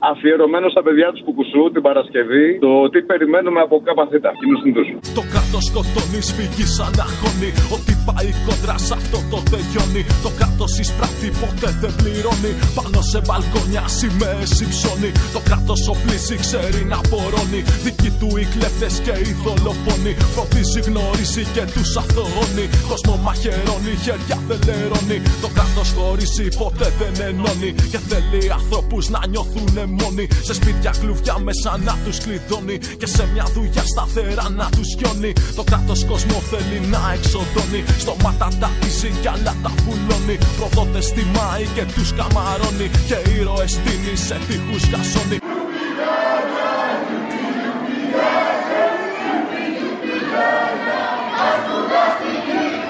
[0.00, 4.32] Αφιερωμένο στα παιδιά τους Κουκουσού την Παρασκευή το τι περιμένουμε από ΚΑΠΑΘΙΤΑ.
[4.40, 5.22] Κοινού του.
[5.58, 7.50] Το κράτο σκοτώνει, σφίγγει σαν αγώνη.
[7.70, 10.02] Ότι πάει κόντρα σε αυτό το τελειώνει.
[10.22, 12.52] Το κράτο εισπράττει, ποτέ δεν πληρώνει.
[12.76, 15.10] Πάνω σε μπαλκόνια σημαίες υψώνει.
[15.34, 17.60] Το κράτος οπλίζει, ξέρει να πορώνει.
[17.84, 20.12] Δικοί του οι κλέφτες και οι δολοφόνοι.
[20.34, 22.66] Φροντίζει, γνωρίζει και τους αθωώνει.
[22.90, 25.18] Κόσμο μαχαιρώνει, χέρια δεν λερώνει.
[25.42, 27.70] Το κράτος χωρίσει, ποτέ δεν ενώνει.
[27.92, 30.24] Και θέλει ανθρώπους να νιώθουν μόνοι.
[30.46, 32.76] Σε σπίτια κλουβιά μέσα να τους κλειδώνει.
[33.00, 35.32] Και σε μια δουλειά σταθερά να τους γιώνει.
[35.58, 37.80] Το κράτος κόσμο θέλει να εξοδώνει.
[38.02, 40.36] Στόματα τα πίζει κι άλλα τα βουλώνει.
[40.56, 42.90] Προδότες τιμάει και τους καμαρώνει.
[43.08, 45.38] Και ήρωε τίνει σε τείχους γασώνει.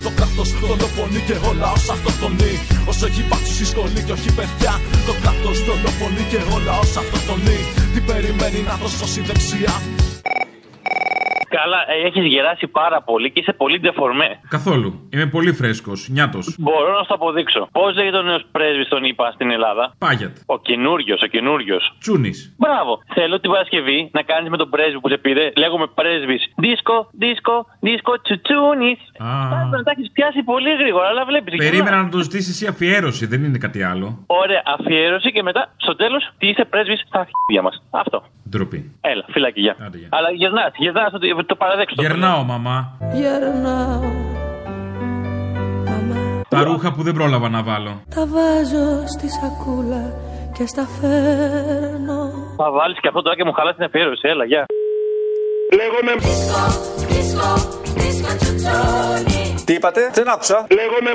[0.01, 2.55] Το κράτος δολοφονεί και ο λαό αυτοκτονεί.
[2.87, 4.81] Όσο έχει υπάρξει στη σχολή και όχι παιδιά.
[5.07, 7.61] Το κράτος δολοφονεί και ο λαό αυτοκτονεί.
[7.95, 9.98] Τι περιμένει να το σώσει δεξιά.
[11.49, 14.41] Καλά, έχεις γεράσει πάρα πολύ και είσαι πολύ ντεφορμέ.
[14.49, 15.09] Καθόλου.
[15.13, 16.09] Είμαι πολύ φρέσκος.
[16.09, 16.57] Νιάτος.
[16.59, 17.69] Μπορώ να σου το αποδείξω.
[17.73, 20.37] Πώς λέγεται ο νέος πρέσβης τον είπα στην Ελλάδα; Πάγιατ.
[20.47, 21.97] Ο καινούριος, ο καινούριος.
[22.01, 22.55] Τσούνης.
[22.59, 23.03] Μπράβο.
[23.15, 25.51] Θέλω την Παρασκευή να κάνεις με τον πρέσβη που σε πήρε.
[25.57, 26.53] Λέγομαι πρέσβης.
[26.57, 28.99] Δίσκο, δίσκο, δίσκο, τσουτσούνης.
[29.73, 31.57] Να τα έχεις πιάσει πολύ γρήγορα, αλλά βλέπεις.
[31.57, 34.25] Περίμενα να το ζητήσεις εσύ αφιέρωση, δεν είναι κάτι άλλο.
[34.27, 37.83] Ωραία, αφιέρωση και μετά στο τέλος τι είσαι πρέσβης στα αρχίδια μας.
[37.91, 38.23] Αυτό.
[38.51, 38.97] Ντροπή.
[39.01, 39.77] Έλα, φυλάκι, γεια.
[40.09, 41.95] Αλλά γυρνά, γυρνά το, το παραδέξω.
[41.99, 42.99] Γερνάω, μαμά.
[43.15, 44.01] Γερνάω
[46.49, 48.03] Τα Τα ρούχα που δεν πρόλαβα να βάλω.
[48.15, 50.05] Τα βάζω στη σακούλα
[50.57, 52.21] και στα φέρνω.
[52.57, 54.29] Θα βάλεις και αυτό τώρα και μου χαλάς την αφιέρωση.
[54.29, 54.67] Έλα, γεια.
[55.79, 56.13] Λέγομαι.
[59.65, 60.67] Τι είπατε, δεν άκουσα.
[60.79, 61.11] Λέγομαι.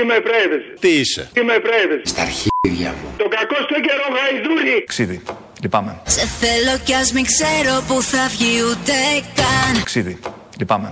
[0.00, 0.80] Είμαι πρέβης.
[0.80, 2.10] Τι είσαι; Είμαι πρέβης.
[2.10, 3.08] Στα αρχίδια μου.
[3.16, 4.84] Το κακό στο καιρό γαϊδούρι.
[4.86, 5.22] Ξίδι.
[5.64, 5.92] Λυπάμαι.
[6.16, 8.94] Σε θέλω κι ας μην ξέρω που θα βγει ούτε
[9.40, 10.14] καν Ξίδι.
[10.60, 10.88] Λυπάμαι.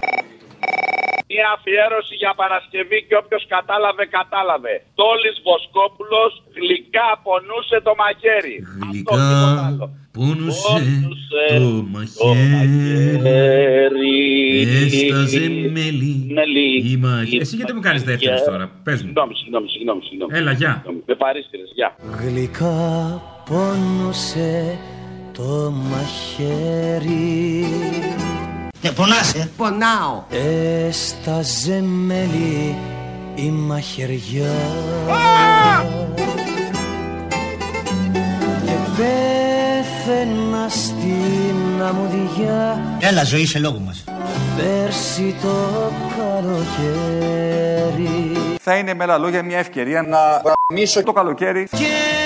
[1.33, 4.75] Μια αφιέρωση για Παρασκευή και όποιος κατάλαβε, κατάλαβε.
[5.01, 8.57] Τόλης Βοσκόπουλος γλυκά πονούσε το μαχαίρι.
[8.65, 9.85] Αυτό, τίποτα άλλο.
[10.17, 10.83] Πόνουσε
[11.59, 12.21] το μαχαίρι
[14.83, 15.45] Έσταζε
[15.77, 16.13] μέλι
[16.93, 20.03] η μαχαίρι Εσύ γιατί μου κάνεις δεύτερες τώρα, πες μου Συγγνώμη, συγγνώμη, συγγνώμη.
[20.09, 20.33] συγγνώμη.
[20.39, 20.73] Έλα, γεια.
[21.07, 21.97] Δεν παρήστηρες, γεια.
[22.21, 22.77] Γλυκά
[23.53, 24.79] πόνουσε
[25.33, 27.67] το μαχαίρι
[28.81, 29.51] Ναι, πονάς, ε.
[29.57, 30.23] Πονάω
[30.87, 32.77] Έσταζε μέλι
[33.35, 34.55] η μαχαιριά
[38.65, 44.05] Και πέθαινα στην αμμουδιά Έλα, ζωή σε λόγο μας.
[44.57, 45.57] Πέρσι το
[46.19, 47.53] καλοκαίρι
[48.61, 51.69] Θα είναι με άλλα λόγια μια ευκαιρία να γαμίσω το καλοκαίρι.
[51.71, 52.22] Και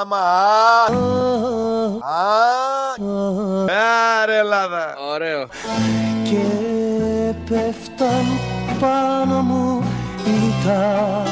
[0.00, 0.18] Άμα.
[4.22, 4.96] Άρε Ελλάδα.
[5.12, 5.46] Ωραίο.
[6.24, 6.44] Και
[7.48, 8.24] πέφταν
[8.80, 9.84] πάνω μου
[10.64, 11.22] τα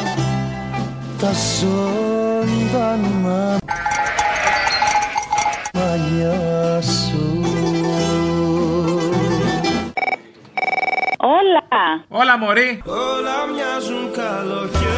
[1.20, 1.30] τα
[1.60, 3.58] ζωντανά
[5.74, 7.40] μαλλιά σου
[11.18, 12.04] Όλα.
[12.08, 14.97] Όλα μωρή Όλα μοιάζουν καλοκαίρι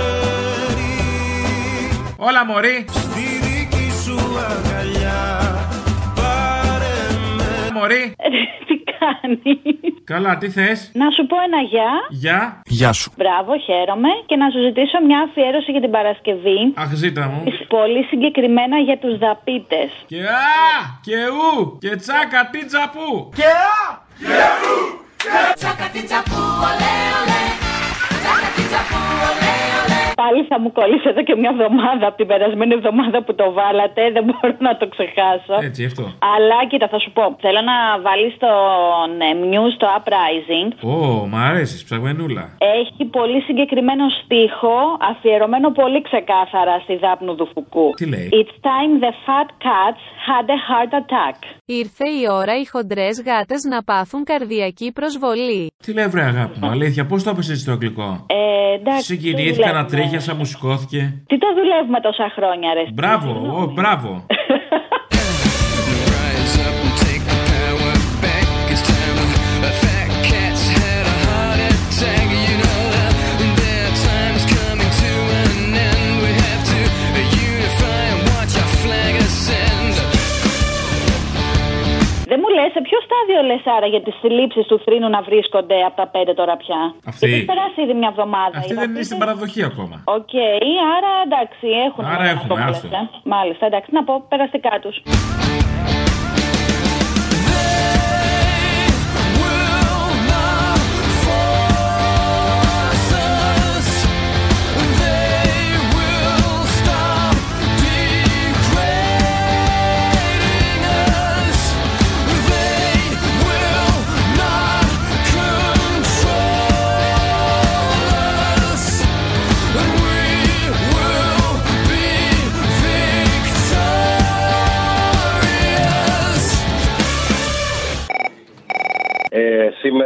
[2.23, 4.17] Όλα μωρή Στη δική σου
[4.51, 5.21] αγκαλιά
[6.15, 6.97] Πάρε
[7.37, 8.15] με Μωρή
[8.67, 9.59] Τι κάνεις;
[10.05, 11.91] Καλά, τι θες; Να σου πω ένα γεια.
[12.09, 14.09] Γεια Γεια σου Μπράβο, χαίρομαι.
[14.27, 16.73] Και να σου ζητήσω μια αφιέρωση για την Παρασκευή.
[16.75, 19.91] Αχ ζήτα μου Πολύ συγκεκριμένα για τους δαπίτες.
[20.07, 24.27] Και α, και ου, και τσάκα τι τσαπού Και α, και
[24.69, 26.40] ου.
[30.31, 34.03] Πάλι θα μου κολλήσει εδώ και μια εβδομάδα από την περασμένη εβδομάδα που το βάλατε.
[34.17, 35.55] Δεν μπορώ να το ξεχάσω.
[35.69, 36.05] Έτσι αυτό
[36.35, 37.25] Αλλά κοίτα, θα σου πω.
[37.45, 37.77] Θέλω να
[38.07, 40.69] βάλεις τον ε, News το Uprising.
[40.93, 40.97] Ω,
[41.31, 42.45] μ' αρέσεις, ψαγμενούλα
[42.81, 44.77] Έχει πολύ συγκεκριμένο στίχο,
[45.11, 47.89] αφιερωμένο πολύ ξεκάθαρα στη δάπνου του Φουκού.
[48.01, 51.37] Τι λέει; It's time the fat cats had a heart attack.
[51.81, 55.63] Ήρθε η ώρα οι χοντρές γάτες να πάθουν καρδιακή προσβολή.
[55.85, 59.05] Τι λέει βρε αγάπη μου, αλήθεια, πώς το έπεσε στο αγγλικό; Ε, εντάξει.
[59.05, 60.20] Συγκινήθηκα να δουλεύουμε.
[60.21, 62.85] Τρίχιασα, μου σηκώθηκε Τι το δουλεύουμε τόσα χρόνια, ρε.
[62.93, 64.27] Μπράβο, ω, μπράβο
[82.31, 85.77] Δεν μου λες, σε ποιο στάδιο λες άρα για τις συλλήψεις του θρήνου να βρίσκονται
[85.89, 87.19] από τα πέντε τώρα πια; Αυτή.
[87.27, 88.55] Γιατί έχει περάσει ήδη μια εβδομάδα.
[88.61, 90.33] Αυτή Οι δεν είναι δαπίτες- στην παραδοχή ακόμα Οκ,
[90.97, 92.05] άρα εντάξει, έχουν.
[92.05, 92.89] Άρα έχουμε, αυτό που άστο.
[92.93, 93.09] λες, ε.
[93.35, 94.97] Μάλιστα, εντάξει, να πω περαστικά τους.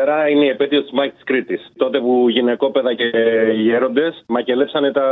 [0.05, 1.73] Σήμερα είναι η επέτειο της μάχη τη Κρήτης.
[1.77, 3.11] Τότε που γυναικόπαιδα και
[3.55, 5.07] γέροντες μακελέψανε τα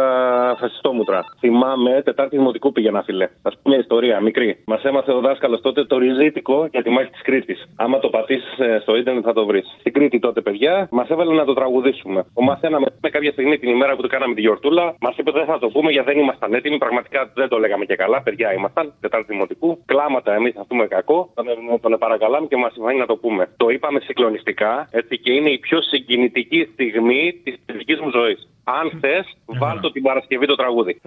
[0.60, 1.20] φασιστόμουτρα.
[1.38, 3.24] Θυμάμαι, Τετάρτη Δημοτικού πήγαινα, φίλε.
[3.24, 4.62] Α πούμε μια ιστορία μικρή.
[4.66, 7.68] Μας έμαθε ο δάσκαλος τότε το ριζίτικο για τη μάχη της Κρήτης.
[7.76, 9.76] Άμα το πατήσεις στο ίντερνετ θα το βρεις.
[9.80, 12.24] Στην Κρήτη τότε, παιδιά, μας έβαλε να το τραγουδήσουμε.
[12.34, 14.94] Ο μαθαίναμε με κάποια στιγμή την ημέρα που το κάναμε τη γιορτούλα.
[15.00, 16.78] Μας είπε δεν θα το πούμε γιατί δεν ήμασταν έτοιμοι.
[16.78, 18.22] Πραγματικά δεν το λέγαμε και καλά.
[18.22, 19.78] Παιδιά ήμασταν, Τετάρτη Δημοτικού.
[19.86, 21.32] Κλάματα εμείς θα πούμε κακό.
[21.34, 21.46] Τον,
[21.80, 23.48] τον παρακαλάμε και μας συμφωνεί να το πούμε.
[23.56, 28.46] Το είπαμε συγκλονιστικά έτσι και είναι η πιο συγκινητική στιγμή της δική μου ζωής.
[28.64, 31.00] Αν θες, βάλτε την Παρασκευή το τραγούδι.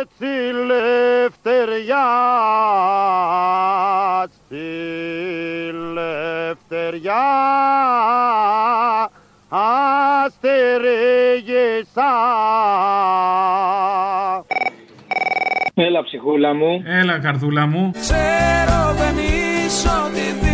[0.00, 0.26] Έτσι
[0.66, 1.90] λευτεριάς,
[4.44, 4.66] στη
[5.92, 7.22] λευτεριά,
[10.30, 12.00] στερέγεσαι.
[15.74, 16.82] Έλα ψυχούλα μου.
[16.86, 17.90] Έλα, καρδούλα μου.
[17.90, 20.51] Ξέρω δεν είσαι ό,τι δείχνεις.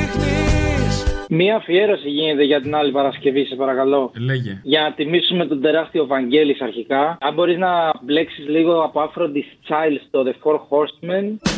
[1.28, 4.10] Μία αφιέρωση γίνεται για την άλλη Παρασκευή, σε παρακαλώ.
[4.18, 4.60] Λέγε.
[4.62, 7.18] Για να τιμήσουμε τον τεράστιο Βαγγέλης αρχικά.
[7.20, 11.57] Αν μπορείς να μπλέξεις λίγο από Aphrodite Child στο The Four Horsemen.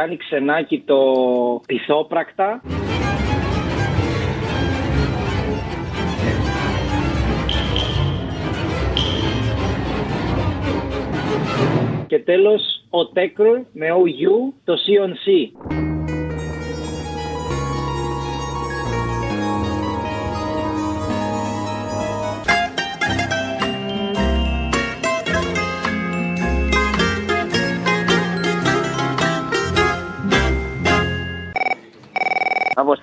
[0.00, 0.96] Γιάννη Ξενάκη το
[1.66, 2.62] Πισόπρακτα.
[12.06, 15.89] Και τέλος ο Τέκρ με OU το CNC.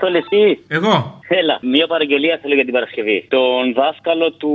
[0.08, 0.64] Αποστόλη, εσύ.
[0.68, 1.17] Εγώ.
[1.30, 3.28] Έλα, μία παραγγελία θέλω για την Παρασκευή.
[3.30, 4.52] Τον δάσκαλο του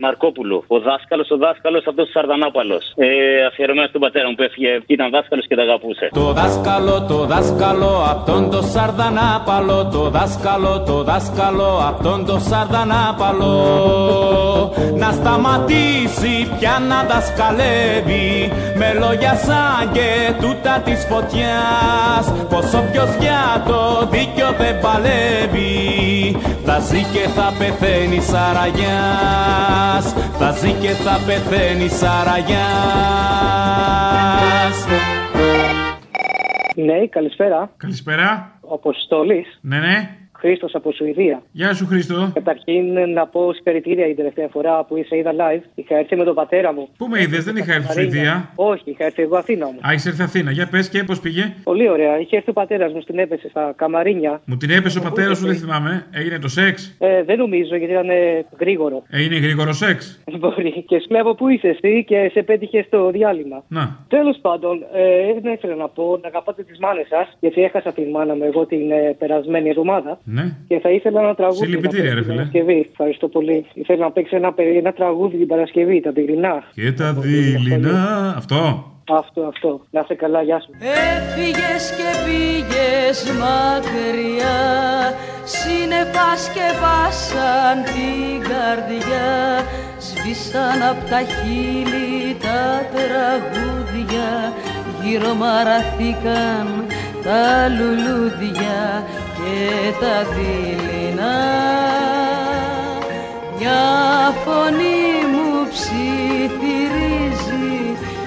[0.00, 0.64] Μαρκόπουλου.
[0.66, 2.80] Ο δάσκαλος, ο δάσκαλος αυτός ο Σαρδανάπαλο.
[2.96, 6.08] Ε, αφιερωμένος στον πατέρα μου που έφυγε, ήταν δάσκαλος και τα αγαπούσε.
[6.12, 9.88] Το δάσκαλο, το δάσκαλο, αυτόν το σαρδανάπαλο.
[9.92, 13.54] Το δάσκαλο, το δάσκαλο, αυτόν το σαρδανάπαλο.
[15.02, 20.08] Να σταματήσει πια να δασκαλεύει με λόγια σαν και
[20.40, 22.24] τούτα της φωτιάς.
[22.50, 23.80] Πως όποιος για το
[24.12, 25.97] δίκιο δεν παλεύει.
[26.64, 32.58] Θα ζει και θα πεθαίνει σαραγιάς Θα ζει και θα πεθαίνει σαραγιάς
[36.74, 37.70] Ναι, καλησπέρα.
[37.76, 38.58] Καλησπέρα.
[38.60, 39.58] Ο Αποστόλης.
[39.60, 40.16] Ναι, ναι.
[40.40, 41.42] Χρήστος από Σουηδία.
[41.52, 42.30] Γεια σου, Χρήστο.
[42.34, 42.84] Καταρχήν
[43.14, 45.62] να πω συγχαρητήρια την τελευταία φορά που είσαι είδα live.
[45.74, 46.88] Είχα έρθει με τον πατέρα μου.
[46.96, 48.52] Πού με είδες, δεν είχα έρθει στη Σουηδία.
[48.54, 49.78] Όχι, είχα έρθει εγώ Αθήνα μου.
[49.88, 50.50] Α, είσαι έρθει Αθήνα.
[50.50, 51.54] Για πες και πώς πήγε.
[51.64, 52.18] Πολύ ωραία.
[52.20, 54.40] Είχε έρθει ο πατέρας μου, την έπεσε στα καμαρίνια.
[54.44, 56.06] Μου την έπεσε ο πατέρας σου, δεν θυμάμαι.
[56.10, 59.02] Έγινε το σεξ; Ε, δεν νομίζω γιατί ήταν ε, γρήγορο.
[59.10, 60.84] Έγινε γρήγορο σεξ; Μπορεί.
[60.86, 63.64] Και σου βλέπω που είσαι εσύ και σε πέτυχε στο διάλειμμα.
[63.68, 63.98] Να.
[64.08, 68.02] Τέλος πάντων, ε, δεν ήθελα να πω να αγαπάτε τις μάνες σας, γιατί έχασα τη
[68.02, 70.18] μάνα μου εγώ την ε, περασμένη εβδομάδα.
[70.30, 70.56] Ναι.
[70.68, 71.64] Και θα ήθελα ένα τραγούδι.
[71.64, 72.36] Συλληπιτήρια, να ρε παίξει την φίλε.
[72.36, 72.88] Παρασκευή.
[72.90, 73.66] Ευχαριστώ πολύ.
[73.74, 76.62] Ήθελα να παίξει ένα, παι- ένα τραγούδι την Παρασκευή, τα πυρηνά.
[76.74, 78.34] Και τα δειλινά.
[78.36, 78.92] Αυτό.
[79.10, 79.80] Αυτό, αυτό.
[79.90, 80.70] Να είσαι καλά, γεια σου.
[80.80, 84.58] Έφυγες και πήγες μακριά
[85.44, 89.28] Σύννεφας σκεπάσαν την καρδιά
[90.06, 92.62] Σβήσαν απ' τα χείλη τα
[92.94, 94.28] τραγούδια
[95.02, 96.86] γύρω μαραθήκαν
[97.24, 99.04] τα λουλούδια
[99.36, 101.38] και τα δειλινά.
[103.58, 103.82] Μια
[104.44, 107.18] φωνή μου ψιθυρίζει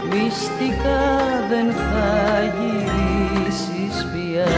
[0.10, 1.04] μυστικά
[1.50, 2.10] δεν θα
[2.58, 4.50] γυρίσεις πια.